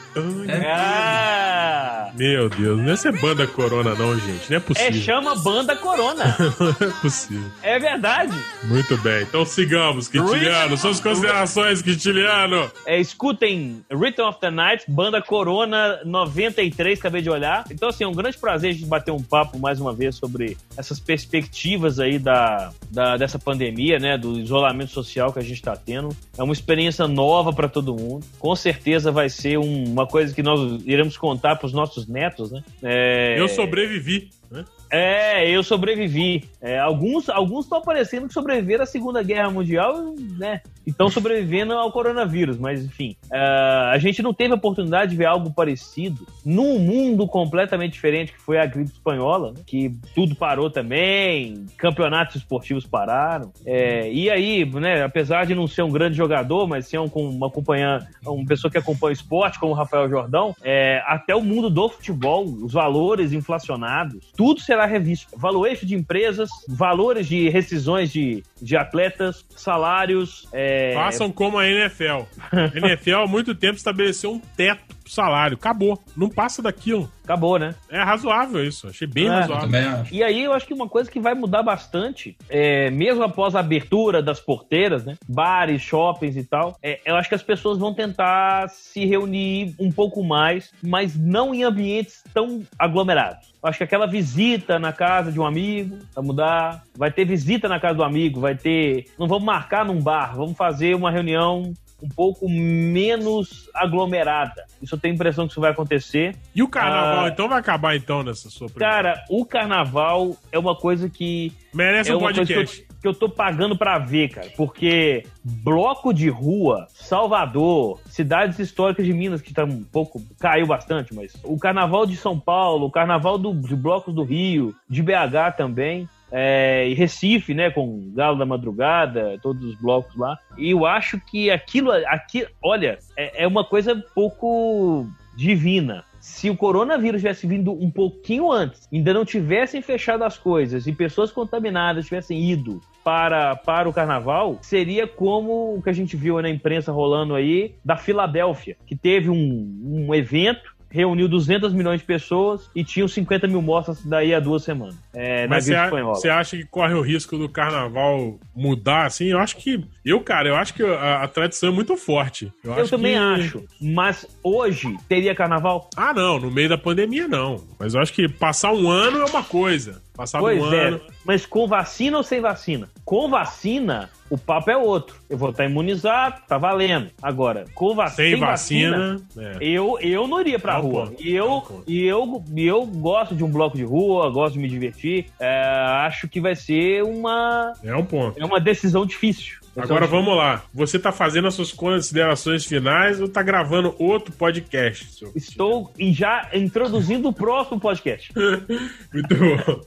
[0.48, 0.70] É.
[0.70, 2.10] Ah.
[2.14, 4.50] Meu Deus, não é ser banda Corona, não, gente.
[4.50, 4.88] Não é possível.
[4.88, 6.36] É, chama banda Corona.
[6.58, 7.50] não é possível.
[7.62, 8.36] É verdade.
[8.64, 9.22] Muito bem.
[9.22, 10.76] Então sigamos, Quintiliano.
[10.76, 12.70] Suas considerações, Quintiliano.
[12.86, 17.64] É, escutem Rhythm of the Night, banda Corona 93, acabei de olhar.
[17.70, 20.56] Então, assim, é um grande prazer a gente bater um papo mais uma vez sobre
[20.76, 24.16] essas perspectivas aí da, da dessa pandemia, né?
[24.16, 26.16] Do isolamento social que a gente está tendo.
[26.36, 28.24] É uma experiência nova para todo mundo.
[28.38, 32.50] Com certeza vai ser um, uma coisa que nós iremos contar para os nossos netos,
[32.52, 32.62] né?
[32.82, 33.34] É...
[33.38, 34.30] Eu sobrevivi.
[34.50, 34.64] né?
[34.90, 36.48] É, eu sobrevivi.
[36.60, 40.60] É, alguns alguns estão aparecendo que sobreviveram à Segunda Guerra Mundial, né?
[40.86, 43.14] E estão sobrevivendo ao coronavírus, mas enfim.
[43.26, 48.32] Uh, a gente não teve a oportunidade de ver algo parecido num mundo completamente diferente,
[48.32, 49.60] que foi a gripe espanhola, né?
[49.66, 53.52] que tudo parou também, campeonatos esportivos pararam.
[53.66, 57.48] É, e aí, né, apesar de não ser um grande jogador, mas ser um, uma,
[57.48, 61.68] acompanhar, uma pessoa que acompanha o esporte, como o Rafael Jordão, é, até o mundo
[61.68, 65.36] do futebol, os valores inflacionados, tudo será revisto.
[65.36, 70.48] Valuation de empresas, valores de rescisões de, de atletas, salários.
[70.52, 70.92] É...
[70.94, 72.26] Façam como a NFL.
[72.50, 75.56] A NFL há muito tempo estabeleceu um teto pro salário.
[75.56, 75.98] Acabou.
[76.16, 77.10] Não passa daquilo.
[77.24, 77.74] Acabou, né?
[77.90, 78.88] É razoável isso.
[78.88, 80.06] Achei bem é, razoável.
[80.10, 83.60] E aí eu acho que uma coisa que vai mudar bastante, é, mesmo após a
[83.60, 85.16] abertura das porteiras, né?
[85.28, 89.92] Bares, shoppings e tal, é, eu acho que as pessoas vão tentar se reunir um
[89.92, 93.47] pouco mais, mas não em ambientes tão aglomerados.
[93.62, 96.84] Acho que aquela visita na casa de um amigo vai mudar.
[96.96, 99.06] Vai ter visita na casa do amigo, vai ter.
[99.18, 104.64] Não vamos marcar num bar, vamos fazer uma reunião um pouco menos aglomerada.
[104.80, 106.36] Isso eu tenho a impressão que isso vai acontecer.
[106.54, 108.94] E o carnaval, ah, então, vai acabar então nessa sua primeira?
[108.94, 111.52] Cara, o carnaval é uma coisa que.
[111.74, 112.86] Merece é um podcast.
[113.00, 114.48] Que eu, tô pagando para ver, cara.
[114.56, 120.20] Porque bloco de rua, Salvador, cidades históricas de Minas, que tá um pouco.
[120.38, 121.32] caiu bastante, mas.
[121.44, 126.08] O carnaval de São Paulo, o carnaval do, de blocos do Rio, de BH também
[126.30, 130.38] é, e Recife, né, com Galo da Madrugada, todos os blocos lá.
[130.56, 136.04] E eu acho que aquilo, aqui, olha, é, é uma coisa pouco divina.
[136.38, 140.92] Se o coronavírus tivesse vindo um pouquinho antes, ainda não tivessem fechado as coisas e
[140.92, 146.40] pessoas contaminadas tivessem ido para, para o carnaval, seria como o que a gente viu
[146.40, 152.06] na imprensa rolando aí da Filadélfia, que teve um, um evento reuniu 200 milhões de
[152.06, 154.96] pessoas e tinham 50 mil mortes daí a duas semanas.
[155.14, 159.26] É, Mas você acha que corre o risco do carnaval mudar assim?
[159.26, 159.84] Eu acho que.
[160.04, 162.52] Eu, cara, eu acho que a, a tradição é muito forte.
[162.64, 163.18] Eu, eu também que...
[163.18, 163.64] acho.
[163.80, 165.90] Mas hoje teria carnaval?
[165.96, 166.38] Ah, não.
[166.38, 167.62] No meio da pandemia, não.
[167.78, 170.02] Mas eu acho que passar um ano é uma coisa.
[170.18, 170.88] Passar pois um é.
[170.88, 171.00] ano.
[171.24, 172.88] Mas com vacina ou sem vacina?
[173.04, 175.14] Com vacina, o papo é outro.
[175.30, 177.10] Eu vou estar imunizado, tá valendo.
[177.22, 179.56] Agora, com vac sem, sem vacina, vacina é.
[179.60, 181.06] eu, eu não iria pra rua.
[181.06, 181.22] Ponto.
[181.22, 184.68] E eu, e eu, e eu gosto de um bloco de rua, gosto de me
[184.68, 185.26] divertir.
[185.38, 185.62] É,
[186.04, 187.72] acho que vai ser uma.
[187.84, 188.40] É um ponto.
[188.40, 189.57] É uma decisão difícil.
[189.78, 190.64] Agora vamos lá.
[190.74, 195.24] Você tá fazendo as suas considerações finais ou tá gravando outro podcast?
[195.36, 198.32] Estou já introduzindo o próximo podcast.
[199.12, 199.80] muito bom.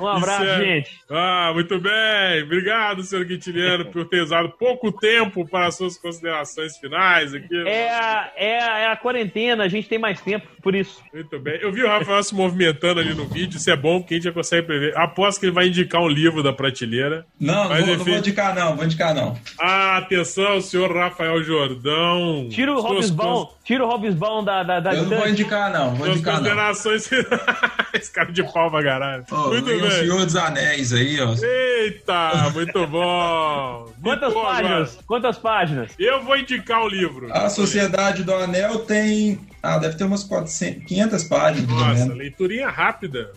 [0.00, 0.58] Um abraço, é...
[0.58, 0.90] gente.
[1.10, 2.42] Ah, muito bem.
[2.42, 7.56] Obrigado, senhor Quintiliano, por ter usado pouco tempo para as suas considerações finais aqui.
[7.66, 11.02] É a, é, a, é a quarentena, a gente tem mais tempo por isso.
[11.12, 11.58] Muito bem.
[11.60, 14.24] Eu vi o Rafael se movimentando ali no vídeo, isso é bom, porque a gente
[14.24, 14.96] já consegue prever.
[14.96, 17.24] Aposto que ele vai indicar um livro da prateleira.
[17.40, 17.98] Não, mas, vou, enfim...
[17.98, 19.37] não vou indicar não, vou indicar não.
[19.58, 22.48] Ah, atenção, senhor Rafael Jordão.
[22.50, 25.94] Tira o Robisbão, tira o Robisbão da, da, da Eu não vou indicar, não.
[25.94, 27.10] Vou indicar, considerações
[27.94, 29.24] Esse cara de palma, caralho.
[29.30, 29.82] Oh, muito bem.
[29.82, 31.34] o Senhor dos Anéis aí, ó.
[31.34, 33.92] Eita, muito bom.
[34.02, 34.90] Quantas páginas?
[34.90, 35.04] Agora.
[35.06, 35.92] Quantas páginas?
[35.98, 37.32] Eu vou indicar o livro.
[37.32, 41.68] A Sociedade do Anel tem ah, deve ter umas 400, 500 páginas.
[41.68, 43.32] Nossa, leiturinha rápida.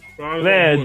[0.45, 0.75] É,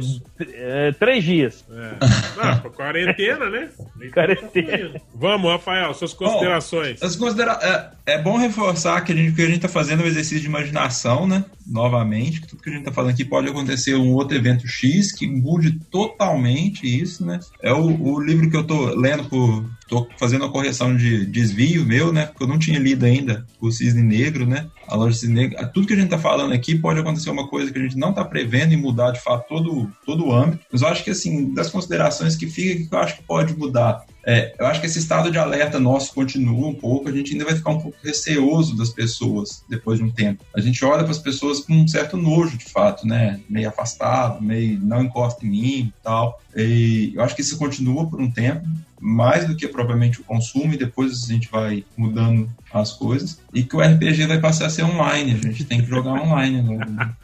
[0.89, 1.65] é, três dias.
[1.71, 2.63] É.
[2.65, 3.69] Não, quarentena, né?
[4.13, 5.01] quarentena.
[5.15, 7.01] Vamos, Rafael, suas considerações.
[7.01, 7.59] Bom, considera
[8.07, 10.47] é, é, bom reforçar que a gente, que a gente tá fazendo um exercício de
[10.47, 11.45] imaginação, né?
[11.67, 15.13] Novamente, que tudo que a gente tá falando aqui pode acontecer um outro evento X
[15.13, 17.41] que mude totalmente isso, né?
[17.63, 19.65] É o, o livro que eu tô lendo por.
[19.89, 22.27] Tô fazendo a correção de desvio meu, né?
[22.27, 24.67] Porque eu não tinha lido ainda o Cisne Negro, né?
[24.87, 25.69] A loja Cisne Negro.
[25.73, 28.13] Tudo que a gente tá falando aqui pode acontecer uma coisa que a gente não
[28.13, 30.65] tá prevendo e mudar de fato todo, todo o âmbito.
[30.71, 34.05] Mas eu acho que, assim, das considerações que fica, que eu acho que pode mudar.
[34.29, 37.45] É, eu acho que esse estado de alerta nosso continua um pouco, a gente ainda
[37.45, 40.45] vai ficar um pouco receoso das pessoas depois de um tempo.
[40.53, 43.41] A gente olha para as pessoas com um certo nojo, de fato, né?
[43.49, 46.41] Meio afastado, meio não encosta em mim tal.
[46.57, 48.67] E eu acho que isso continua por um tempo,
[49.01, 53.41] mais do que propriamente o consumo, e depois a gente vai mudando as coisas.
[53.53, 56.63] E que o RPG vai passar a ser online, a gente tem que jogar online.
[56.63, 57.15] Né?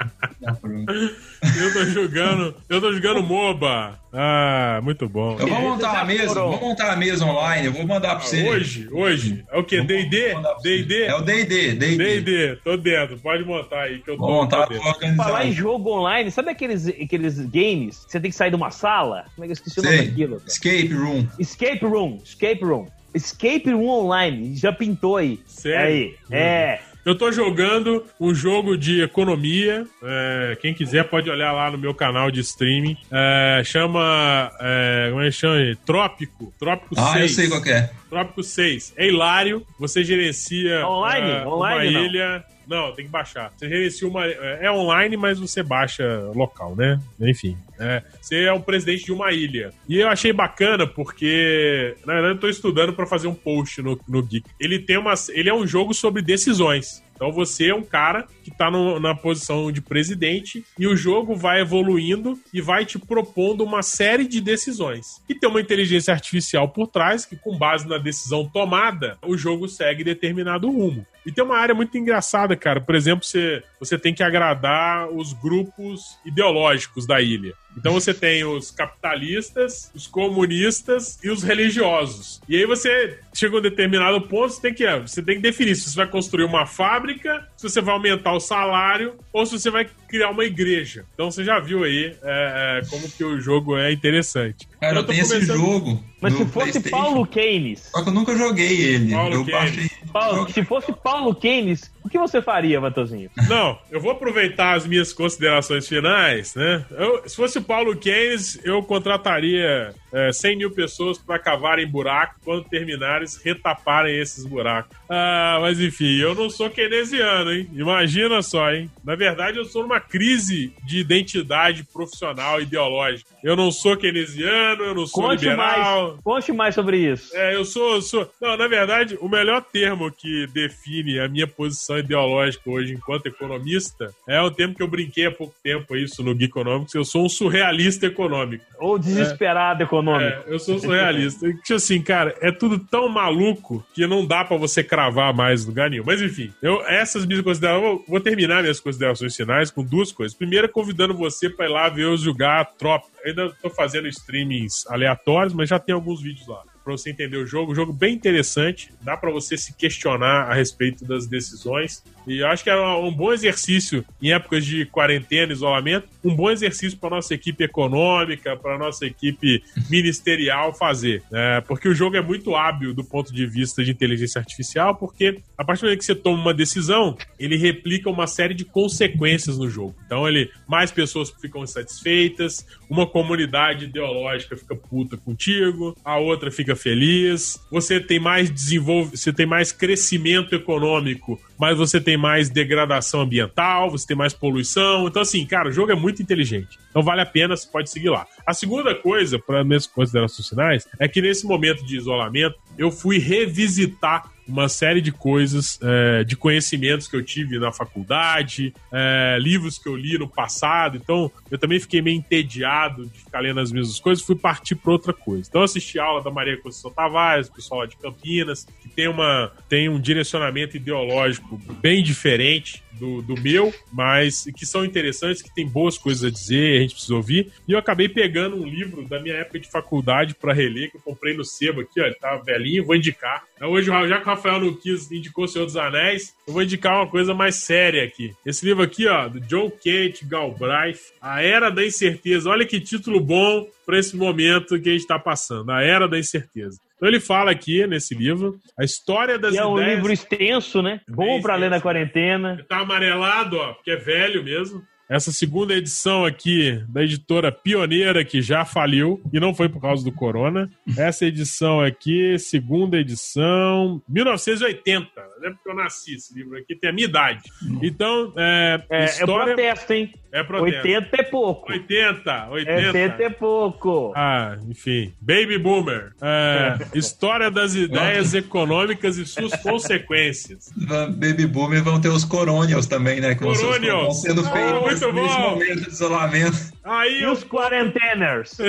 [1.43, 4.01] eu tô jogando, eu tô jogando MOBA.
[4.12, 5.38] Ah, muito bom.
[5.38, 8.49] Eu vou montar uma mesa, vou montar uma mesa online, eu vou mandar pra você.
[8.49, 9.45] Hoje, hoje.
[9.51, 9.80] É o que?
[9.80, 10.34] D&D?
[10.62, 11.03] D&D?
[11.05, 11.97] É o D&D, D&D.
[11.97, 14.68] D&D, tô dentro, pode montar aí que eu tô Vou montar,
[15.16, 18.70] Falar em jogo online, sabe aqueles, aqueles games que você tem que sair de uma
[18.70, 19.24] sala?
[19.34, 20.43] Como é que eu esqueci o nome daquilo?
[20.47, 21.26] Escape Room.
[21.38, 22.86] Escape Room, Escape Room.
[23.14, 25.40] Escape Room Online, já pintou aí.
[25.47, 25.86] Sério?
[25.86, 26.80] Aí, é.
[27.05, 29.84] Eu tô jogando um jogo de economia.
[30.03, 32.96] É, quem quiser pode olhar lá no meu canal de streaming.
[33.11, 34.53] É, chama.
[34.61, 35.57] É, como é que chama?
[35.84, 36.55] Trópico.
[36.59, 37.16] Trópico ah, 6.
[37.16, 37.90] Ah, eu sei qual é.
[38.09, 38.94] Trópico 6.
[38.96, 39.66] É hilário.
[39.80, 42.44] Você gerencia online, uh, online uma ilha.
[42.73, 43.53] Não, tem que baixar.
[43.55, 44.25] Você gerencia uma.
[44.25, 46.99] É online, mas você baixa local, né?
[47.20, 47.55] Enfim.
[47.79, 49.75] É, você é o presidente de uma ilha.
[49.87, 54.01] E eu achei bacana porque, na verdade, eu tô estudando para fazer um post no,
[54.09, 54.49] no Geek.
[54.59, 55.12] Ele tem uma.
[55.29, 57.03] Ele é um jogo sobre decisões.
[57.14, 61.34] Então você é um cara que tá no, na posição de presidente e o jogo
[61.34, 65.22] vai evoluindo e vai te propondo uma série de decisões.
[65.28, 69.68] E tem uma inteligência artificial por trás que, com base na decisão tomada, o jogo
[69.68, 71.07] segue determinado rumo.
[71.24, 72.80] E tem uma área muito engraçada, cara.
[72.80, 77.55] Por exemplo, você, você tem que agradar os grupos ideológicos da ilha.
[77.76, 82.40] Então você tem os capitalistas, os comunistas e os religiosos.
[82.49, 85.74] E aí você chega a um determinado ponto, você tem que, você tem que definir
[85.76, 89.71] se você vai construir uma fábrica, se você vai aumentar o salário ou se você
[89.71, 91.05] vai criar uma igreja.
[91.15, 94.69] Então você já viu aí é, é como que o jogo é interessante.
[94.81, 96.03] Cara, eu, tenho esse jogo.
[96.23, 97.91] Mas se fosse Paulo Keynes.
[97.91, 99.11] Só que eu nunca joguei ele.
[99.11, 99.91] Paulo eu Keynes.
[100.12, 103.29] Paulo, se fosse Paulo Keynes, o que você faria, Matosinho?
[103.49, 106.85] Não, eu vou aproveitar as minhas considerações finais, né?
[106.91, 112.64] Eu, se fosse Paulo Keynes, eu contrataria é, 100 mil pessoas para cavarem buraco quando
[112.64, 114.97] terminarem, retaparem esses buracos.
[115.09, 117.68] Ah, mas enfim, eu não sou keynesiano, hein?
[117.73, 118.91] Imagina só, hein?
[119.03, 123.31] Na verdade, eu sou numa crise de identidade profissional ideológica.
[123.43, 126.09] Eu não sou keynesiano, eu não sou conte liberal.
[126.09, 127.35] Mais, conte mais sobre isso.
[127.37, 128.31] É, eu sou, sou.
[128.41, 134.13] Não, na verdade, o melhor termo que define a minha posição ideológica hoje enquanto economista
[134.27, 136.95] é o termo que eu brinquei há pouco tempo isso no Geekonomics.
[136.95, 138.65] Eu sou um surrealista econômico.
[138.79, 140.43] Ou desesperado é, econômico.
[140.47, 141.47] É, eu sou surrealista.
[141.53, 145.91] tipo assim, cara, é tudo tão maluco que não dá para você cravar mais lugar
[145.91, 146.05] nenhum.
[146.05, 148.01] Mas enfim, eu, essas minhas considerações.
[148.07, 150.37] Vou, terminar minhas considerações finais com duas coisas.
[150.37, 153.07] Primeiro, convidando você para ir lá ver eu jogar a tropa.
[153.25, 157.37] Eu ainda tô fazendo streamings aleatórios, mas já tem alguns vídeos lá para você entender
[157.37, 157.72] o jogo.
[157.72, 162.03] Um jogo bem interessante, dá para você se questionar a respeito das decisões.
[162.26, 166.99] E acho que é um bom exercício em épocas de quarentena, isolamento, um bom exercício
[166.99, 171.22] para nossa equipe econômica, para nossa equipe ministerial fazer.
[171.30, 171.61] Né?
[171.62, 175.64] Porque o jogo é muito hábil do ponto de vista de inteligência artificial, porque a
[175.64, 179.68] partir do momento que você toma uma decisão, ele replica uma série de consequências no
[179.68, 179.95] jogo.
[180.07, 186.72] Então, ele mais pessoas ficam insatisfeitas, uma comunidade ideológica fica puta contigo, a outra fica
[186.77, 193.23] feliz, você tem mais desenvolvimento, você tem mais crescimento econômico, mas você tem mais degradação
[193.23, 195.07] ambiental, você tem mais poluição.
[195.07, 196.79] Então, assim, cara, o jogo é muito inteligente.
[196.91, 198.27] Então vale a pena, você pode seguir lá.
[198.47, 203.18] A segunda coisa, para minhas considerações finais, é que nesse momento de isolamento, eu fui
[203.18, 209.78] revisitar uma série de coisas, é, de conhecimentos que eu tive na faculdade, é, livros
[209.78, 210.98] que eu li no passado.
[210.98, 214.92] Então, eu também fiquei meio entediado de ficar lendo as mesmas coisas, fui partir para
[214.92, 215.48] outra coisa.
[215.48, 219.09] Então, eu assisti a aula da Maria Conceição Tavares, pessoal lá de Campinas, que tem,
[219.09, 225.53] uma, tem um direcionamento ideológico bem diferente do, do meu, mas que são interessantes, que
[225.53, 227.53] tem boas coisas a dizer, a gente precisa ouvir.
[227.66, 231.00] E eu acabei pegando um livro da minha época de faculdade para reler, que eu
[231.00, 233.42] comprei no sebo aqui, ó, ele tá velhinho, vou indicar.
[233.57, 236.62] Então, hoje, já que o Rafael não quis, indicou O Senhor dos Anéis, eu vou
[236.62, 238.32] indicar uma coisa mais séria aqui.
[238.46, 242.48] Esse livro aqui, ó, do John Kate Galbraith, A Era da Incerteza.
[242.48, 246.18] Olha que título bom para esse momento que a gente está passando, A Era da
[246.18, 246.78] Incerteza.
[247.03, 249.96] Então ele fala aqui nesse livro a história das e é um ideias...
[249.96, 251.00] livro extenso, né?
[251.09, 252.64] Bom para ler na quarentena.
[252.68, 254.80] Tá amarelado, ó, porque é velho mesmo.
[255.09, 260.05] Essa segunda edição aqui da editora Pioneira, que já faliu, e não foi por causa
[260.05, 260.70] do corona.
[260.96, 265.09] Essa edição aqui, segunda edição, 1980.
[265.40, 267.42] Não é porque eu nasci esse livro aqui, tem a minha idade.
[267.82, 268.82] Então, é.
[268.88, 269.53] É, história...
[269.53, 270.12] é protesto, hein?
[270.30, 270.88] É protesto.
[270.88, 271.72] 80 é pouco.
[271.72, 272.86] 80, 80.
[272.86, 274.12] 80 é pouco.
[274.16, 275.12] Ah, enfim.
[275.20, 276.12] Baby Boomer.
[276.22, 280.72] É, história das ideias econômicas e suas consequências.
[280.76, 283.34] Baby Boomer vão ter os Coronials também, né?
[283.34, 284.03] Que Coronials.
[284.05, 285.51] vão sendo feitos muito nesse bom.
[285.51, 286.72] momento de isolamento.
[286.84, 288.59] Aí E os quarenteners?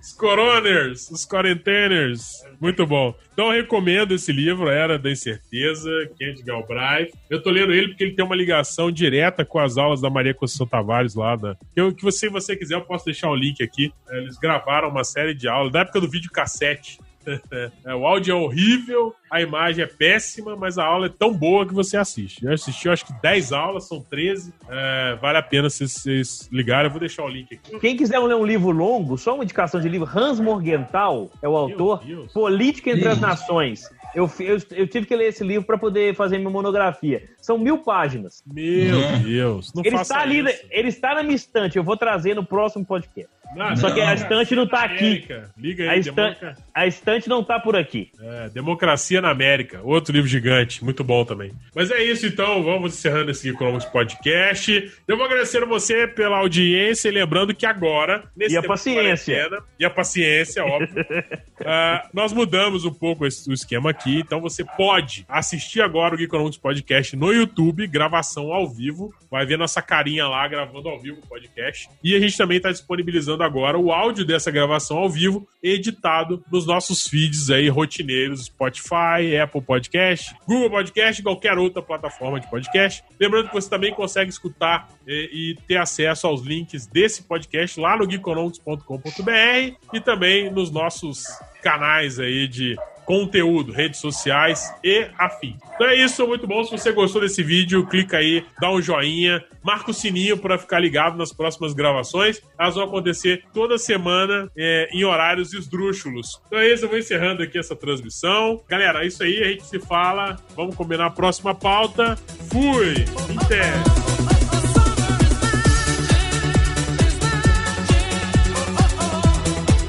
[0.00, 2.42] os coroners, os quarenteners.
[2.60, 3.14] Muito bom.
[3.32, 7.12] Então eu recomendo esse livro, Era da Incerteza, Kent Galbraith.
[7.30, 10.34] Eu tô lendo ele porque ele tem uma ligação direta com as aulas da Maria
[10.34, 11.36] Conceição Tavares lá.
[11.36, 11.56] Da...
[11.74, 13.92] Eu, que você, se você quiser, eu posso deixar o link aqui.
[14.10, 16.98] Eles gravaram uma série de aulas, da época do vídeo cassete.
[17.84, 21.66] É, o áudio é horrível, a imagem é péssima, mas a aula é tão boa
[21.66, 22.44] que você assiste.
[22.44, 24.52] Eu assisti, eu acho que 10 aulas, são 13.
[24.68, 26.86] É, vale a pena se vocês ligarem.
[26.86, 27.78] Eu vou deixar o link aqui.
[27.78, 31.56] Quem quiser ler um livro longo, só uma indicação de livro, Hans Morgenthal é o
[31.56, 32.32] autor, Deus.
[32.32, 33.26] Política entre as Isso.
[33.26, 33.90] Nações.
[34.14, 37.22] Eu, eu, eu tive que ler esse livro para poder fazer minha monografia.
[37.40, 38.42] São mil páginas.
[38.46, 39.22] Meu uhum.
[39.22, 39.72] Deus.
[39.74, 40.64] Não ele está ali, isso.
[40.70, 41.78] ele está na minha estante.
[41.78, 43.30] Eu vou trazer no próximo podcast.
[43.54, 45.26] Não, Só que a estante não tá aqui.
[45.58, 46.40] Liga aí, a, estante,
[46.74, 48.10] a estante não tá por aqui.
[48.20, 49.80] É, Democracia na América.
[49.82, 50.82] Outro livro gigante.
[50.82, 51.52] Muito bom também.
[51.74, 52.62] Mas é isso, então.
[52.62, 54.90] Vamos encerrando esse Economics Podcast.
[55.06, 59.62] Eu vou agradecer a você pela audiência e lembrando que agora, nesse e a paciência.
[59.78, 61.02] E a paciência, óbvio.
[61.02, 64.20] uh, nós mudamos um pouco esse, o esquema aqui.
[64.20, 69.12] Então você pode assistir agora o Economics Podcast no YouTube, gravação ao vivo.
[69.30, 71.88] Vai ver nossa carinha lá gravando ao vivo o podcast.
[72.02, 76.66] E a gente também está disponibilizando agora o áudio dessa gravação ao vivo, editado nos
[76.66, 83.02] nossos feeds aí rotineiros, Spotify, Apple Podcast, Google Podcast, qualquer outra plataforma de podcast.
[83.18, 87.96] Lembrando que você também consegue escutar e, e ter acesso aos links desse podcast lá
[87.96, 91.24] no geekonomics.com.br e também nos nossos
[91.62, 95.56] canais aí de conteúdo, redes sociais e afim.
[95.74, 96.62] Então é isso, muito bom.
[96.64, 100.78] Se você gostou desse vídeo, clica aí, dá um joinha, marca o sininho para ficar
[100.78, 102.40] ligado nas próximas gravações.
[102.58, 106.40] Elas vão acontecer toda semana é, em horários esdrúxulos.
[106.46, 108.62] Então é isso, eu vou encerrando aqui essa transmissão.
[108.68, 110.36] Galera, é isso aí, a gente se fala.
[110.54, 112.16] Vamos combinar a próxima pauta.
[112.50, 112.94] Fui!
[113.40, 114.21] Até!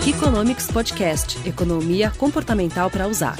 [0.05, 3.37] Economics Podcast Economia comportamental para usar.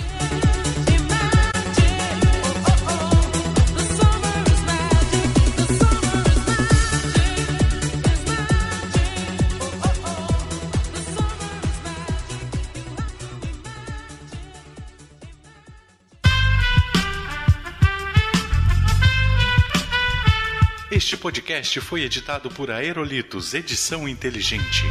[20.90, 24.84] Este podcast foi editado por Aerolitos Edição Inteligente.